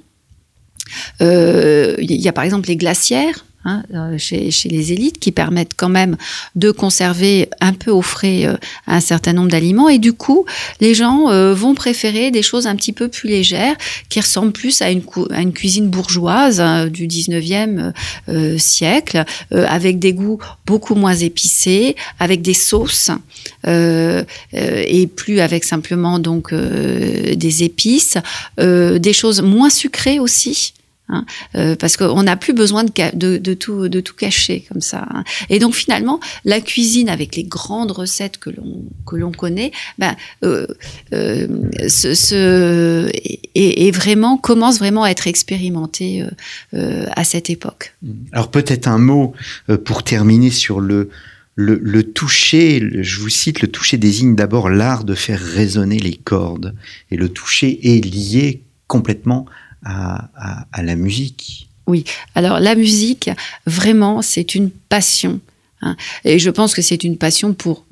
Il 1.22 1.96
y 2.00 2.28
a 2.28 2.34
par 2.34 2.44
exemple 2.44 2.68
les 2.68 2.76
glacières 2.76 3.45
Hein, 3.68 3.82
euh, 3.96 4.16
chez, 4.20 4.52
les 4.66 4.94
élites 4.94 5.18
qui 5.18 5.32
permettent 5.32 5.74
quand 5.76 5.90
même 5.90 6.18
de 6.54 6.70
conserver 6.70 7.50
un 7.62 7.74
peu 7.74 7.90
au 7.90 8.04
frais 8.04 8.46
euh, 8.46 8.58
un 8.86 9.00
certain 9.00 9.34
nombre 9.34 9.50
d'aliments. 9.50 9.90
Et 9.90 9.98
du 9.98 10.14
coup, 10.14 10.46
les 10.82 10.94
gens 10.94 11.32
euh, 11.32 11.56
vont 11.56 11.74
préférer 11.74 12.30
des 12.30 12.44
choses 12.44 12.68
un 12.68 12.76
petit 12.76 12.94
peu 12.94 13.08
plus 13.08 13.28
légères 13.28 13.76
qui 14.08 14.20
ressemblent 14.20 14.52
plus 14.52 14.84
à 14.84 14.92
une, 14.92 15.02
cuisine 15.52 15.90
bourgeoise 15.90 16.62
hein, 16.62 16.86
du 16.86 17.08
19e 17.08 17.92
siècle, 18.60 19.26
avec 19.52 19.98
des 19.98 20.14
goûts 20.14 20.40
beaucoup 20.68 20.94
moins 20.94 21.16
épicés, 21.16 21.96
avec 22.20 22.42
des 22.44 22.54
sauces 22.54 23.10
et 23.66 25.08
plus 25.08 25.40
avec 25.40 25.64
simplement 25.64 26.20
donc 26.20 26.54
des 26.54 27.64
épices, 27.64 28.18
des 28.58 29.14
choses 29.14 29.42
moins 29.42 29.70
sucrées 29.70 30.20
aussi. 30.20 30.75
Hein, 31.08 31.24
euh, 31.54 31.76
parce 31.76 31.98
qu'on 31.98 32.24
n'a 32.24 32.36
plus 32.36 32.54
besoin 32.54 32.84
de, 32.84 33.54
tout, 33.54 34.16
cacher 34.18 34.66
comme 34.68 34.82
ça. 34.82 35.06
Hein. 35.12 35.24
Et 35.50 35.60
donc 35.60 35.76
finalement, 35.76 36.20
la 36.46 36.60
cuisine 36.62 37.10
avec 37.10 37.36
les 37.36 37.44
grandes 37.44 37.92
recettes 37.92 38.40
que 38.40 38.50
l'on 39.16 39.32
connaît, 39.32 39.72
ben, 40.00 40.16
euh, 40.44 40.66
euh, 41.14 43.10
et, 43.54 43.92
vraiment 43.92 44.38
commence 44.38 44.80
vraiment 44.80 45.04
à 45.04 45.12
être 45.12 45.28
expérimentée 45.28 46.24
à 46.74 47.24
cette 47.24 47.52
époque. 47.52 47.96
Alors 48.32 48.50
peut-être 48.50 48.88
un 48.88 48.98
mot 48.98 49.34
pour 49.86 50.04
terminer 50.04 50.50
sur 50.50 50.80
le, 50.82 51.10
le, 51.56 52.04
toucher, 52.04 53.04
je 53.04 53.20
vous 53.20 53.30
cite, 53.30 53.62
le 53.62 53.68
toucher 53.68 53.98
désigne 53.98 54.36
d'abord 54.36 54.70
l'art 54.70 55.04
de 55.04 55.14
faire 55.14 55.40
résonner 55.40 56.00
les 56.00 56.16
cordes. 56.16 56.76
Et 57.12 57.16
le 57.16 57.30
toucher 57.30 57.96
est 57.96 58.04
lié 58.04 58.64
complètement 58.88 59.46
à, 59.86 60.84
la 60.84 60.96
musique. 60.96 61.70
Oui, 61.88 62.04
alors 62.34 62.60
la 62.60 62.76
musique, 62.76 63.30
vraiment, 63.66 64.22
c'est 64.22 64.56
une 64.56 64.72
passion. 64.72 65.40
Hein. 65.82 65.96
Et 66.24 66.40
je 66.40 66.50
pense 66.50 66.74
que 66.74 66.82
c'est 66.82 67.04
une 67.04 67.18
passion 67.18 67.54
pour 67.54 67.86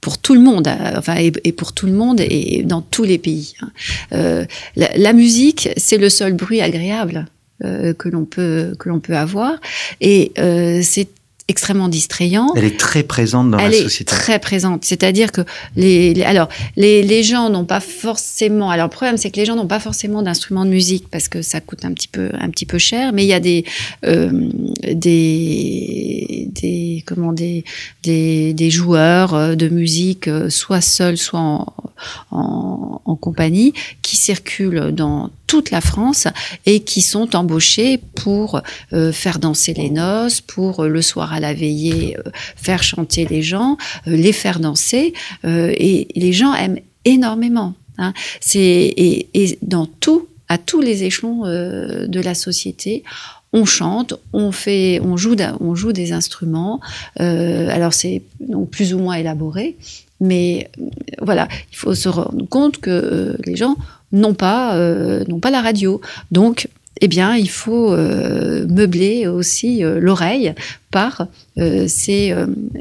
pour 0.00 0.16
tout 0.18 0.34
le 0.34 0.40
monde, 0.40 0.66
euh, 0.66 0.94
enfin 0.96 1.16
et, 1.16 1.52
pour 1.52 1.72
tout 1.72 1.86
le 1.86 1.92
monde 1.92 2.20
et 2.20 2.62
dans 2.64 2.80
tous 2.80 3.04
les 3.04 3.18
pays. 3.18 3.54
Hein. 3.60 3.70
Euh, 4.12 4.44
la, 4.76 5.12
musique, 5.12 5.68
c'est 5.76 5.98
le 5.98 6.08
seul 6.08 6.32
bruit 6.32 6.62
agréable 6.62 7.26
euh, 7.64 7.92
que 7.92 8.08
l'on 8.08 8.24
peut 8.24 8.74
peut 9.02 9.16
avoir 9.16 9.52
et 10.00 10.32
c'est 10.82 11.08
extrêmement 11.50 11.88
distrayant. 11.88 12.48
Elle 12.56 12.64
est 12.64 12.78
très 12.78 13.02
présente 13.02 13.50
dans 13.50 13.58
la 13.58 13.72
société. 13.72 14.10
Elle 14.12 14.16
est 14.16 14.20
très 14.20 14.38
présente. 14.38 14.84
C'est-à-dire 14.84 15.30
que 15.32 15.42
les, 15.76 16.22
alors 16.22 16.48
les, 16.76 17.02
les 17.02 17.22
gens 17.22 17.50
n'ont 17.50 17.64
pas 17.64 17.80
forcément. 17.80 18.70
Alors 18.70 18.86
le 18.86 18.90
problème 18.90 19.16
c'est 19.16 19.30
que 19.30 19.40
les 19.40 19.44
gens 19.44 19.56
n'ont 19.56 19.66
pas 19.66 19.80
forcément 19.80 20.22
d'instruments 20.22 20.64
de 20.64 20.70
musique 20.70 21.06
parce 21.10 21.28
que 21.28 21.42
ça 21.42 21.60
coûte 21.60 21.84
un 21.84 21.92
petit 21.92 22.08
peu 22.08 22.30
un 22.38 22.48
petit 22.50 22.66
peu 22.66 22.78
cher. 22.78 23.12
Mais 23.12 23.24
il 23.24 23.28
y 23.28 23.34
a 23.34 23.40
des 23.40 23.64
euh, 24.04 24.30
des 24.92 26.48
des 26.60 27.04
comment 27.06 27.32
des, 27.32 27.64
des 28.02 28.54
des 28.54 28.70
joueurs 28.70 29.34
euh, 29.34 29.54
de 29.56 29.68
musique 29.68 30.28
euh, 30.28 30.48
soit 30.50 30.80
seuls 30.80 31.18
soit 31.18 31.40
en, 31.40 31.66
en, 32.30 33.02
en 33.04 33.16
compagnie 33.16 33.72
qui 34.02 34.16
circulent 34.16 34.92
dans 34.92 35.30
toute 35.50 35.72
la 35.72 35.80
France 35.80 36.28
et 36.64 36.78
qui 36.80 37.02
sont 37.02 37.34
embauchés 37.34 37.98
pour 38.14 38.60
euh, 38.92 39.10
faire 39.10 39.40
danser 39.40 39.74
les 39.74 39.90
noces, 39.90 40.40
pour 40.40 40.84
euh, 40.84 40.88
le 40.88 41.02
soir 41.02 41.32
à 41.32 41.39
la 41.40 41.54
veillée 41.54 42.16
euh, 42.18 42.30
faire 42.56 42.82
chanter 42.82 43.26
les 43.26 43.42
gens, 43.42 43.76
les 44.06 44.32
faire 44.32 44.60
danser. 44.60 45.14
et 45.44 46.08
les 46.14 46.32
gens 46.32 46.54
aiment 46.54 46.78
énormément. 47.04 47.74
Hein. 47.98 48.12
C'est 48.40 48.94
et, 48.96 49.58
dans 49.62 49.86
tout, 49.86 50.28
à 50.48 50.58
tous 50.58 50.80
les 50.80 51.04
échelons 51.04 51.44
de 51.44 52.20
la 52.20 52.34
société, 52.34 53.02
on 53.52 53.64
chante, 53.64 54.14
on 54.32 54.52
fait, 54.52 55.00
on 55.02 55.16
joue, 55.16 55.36
on 55.60 55.74
joue 55.74 55.92
des 55.92 56.12
instruments. 56.12 56.80
alors 57.16 57.94
c'est 57.94 58.22
plus 58.70 58.94
ou 58.94 58.98
moins 58.98 59.14
élaboré, 59.14 59.76
mais 60.20 60.70
voilà, 61.20 61.48
il 61.72 61.76
faut 61.76 61.94
se 61.94 62.08
rendre 62.08 62.46
compte 62.48 62.78
que 62.78 63.36
les 63.44 63.56
gens 63.56 63.76
n'ont 64.12 64.34
pas, 64.34 64.76
euh, 64.76 65.24
pas 65.40 65.50
la 65.50 65.62
radio. 65.62 66.00
Donc, 66.30 66.68
eh 67.00 67.08
bien, 67.08 67.36
il 67.36 67.50
faut 67.50 67.92
euh, 67.92 68.66
meubler 68.68 69.26
aussi 69.26 69.84
euh, 69.84 69.98
l'oreille 70.00 70.54
par 70.90 71.28
ces, 71.86 72.34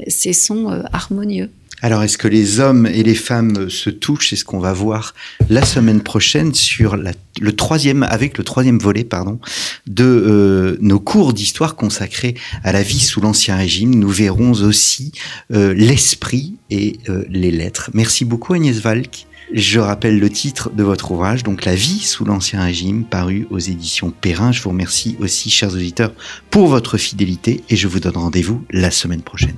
ces 0.08 0.34
sons 0.34 0.84
harmonieux. 0.92 1.50
Alors, 1.82 2.02
est-ce 2.02 2.18
que 2.18 2.28
les 2.28 2.60
hommes 2.60 2.88
et 2.88 3.04
les 3.04 3.14
femmes 3.14 3.70
se 3.70 3.90
touchent? 3.92 4.30
C'est 4.30 4.36
ce 4.36 4.46
qu'on 4.46 4.60
va 4.60 4.74
voir 4.74 5.14
la 5.50 5.64
semaine 5.64 6.02
prochaine 6.02 6.54
sur 6.56 6.98
le 6.98 7.56
troisième, 7.56 8.02
avec 8.02 8.38
le 8.38 8.44
troisième 8.44 8.80
volet, 8.80 9.04
pardon, 9.04 9.40
de 9.86 10.78
nos 10.82 11.00
cours 11.00 11.34
d'histoire 11.34 11.76
consacrés 11.76 12.34
à 12.64 12.72
la 12.72 12.82
vie 12.82 13.00
sous 13.00 13.22
l'Ancien 13.22 13.58
Régime. 13.58 13.94
Nous 13.94 14.10
verrons 14.10 14.54
aussi 14.54 15.12
l'esprit 15.52 16.56
et 16.72 17.00
les 17.30 17.52
lettres. 17.52 17.92
Merci 17.94 18.26
beaucoup 18.26 18.54
Agnès 18.54 18.78
Valk. 18.80 19.28
Je 19.52 19.80
rappelle 19.80 20.20
le 20.20 20.30
titre 20.30 20.70
de 20.70 20.84
votre 20.84 21.12
ouvrage, 21.12 21.42
donc 21.42 21.66
La 21.66 21.74
vie 21.74 22.02
sous 22.02 22.24
l'Ancien 22.24 22.64
Régime, 22.64 23.04
paru 23.04 23.48
aux 23.50 23.58
éditions 23.58 24.12
Perrin. 24.12 24.52
Je 24.52 24.62
vous 24.62 24.70
remercie 24.70 25.18
aussi, 25.20 25.50
chers 25.50 25.74
auditeurs, 25.74 26.14
pour 26.52 26.68
votre 26.68 26.98
fidélité 26.98 27.64
et 27.70 27.76
je 27.76 27.88
vous 27.88 28.00
donne 28.00 28.18
rendez-vous 28.18 28.64
la 28.70 28.92
semaine 28.92 29.24
prochaine. 29.24 29.58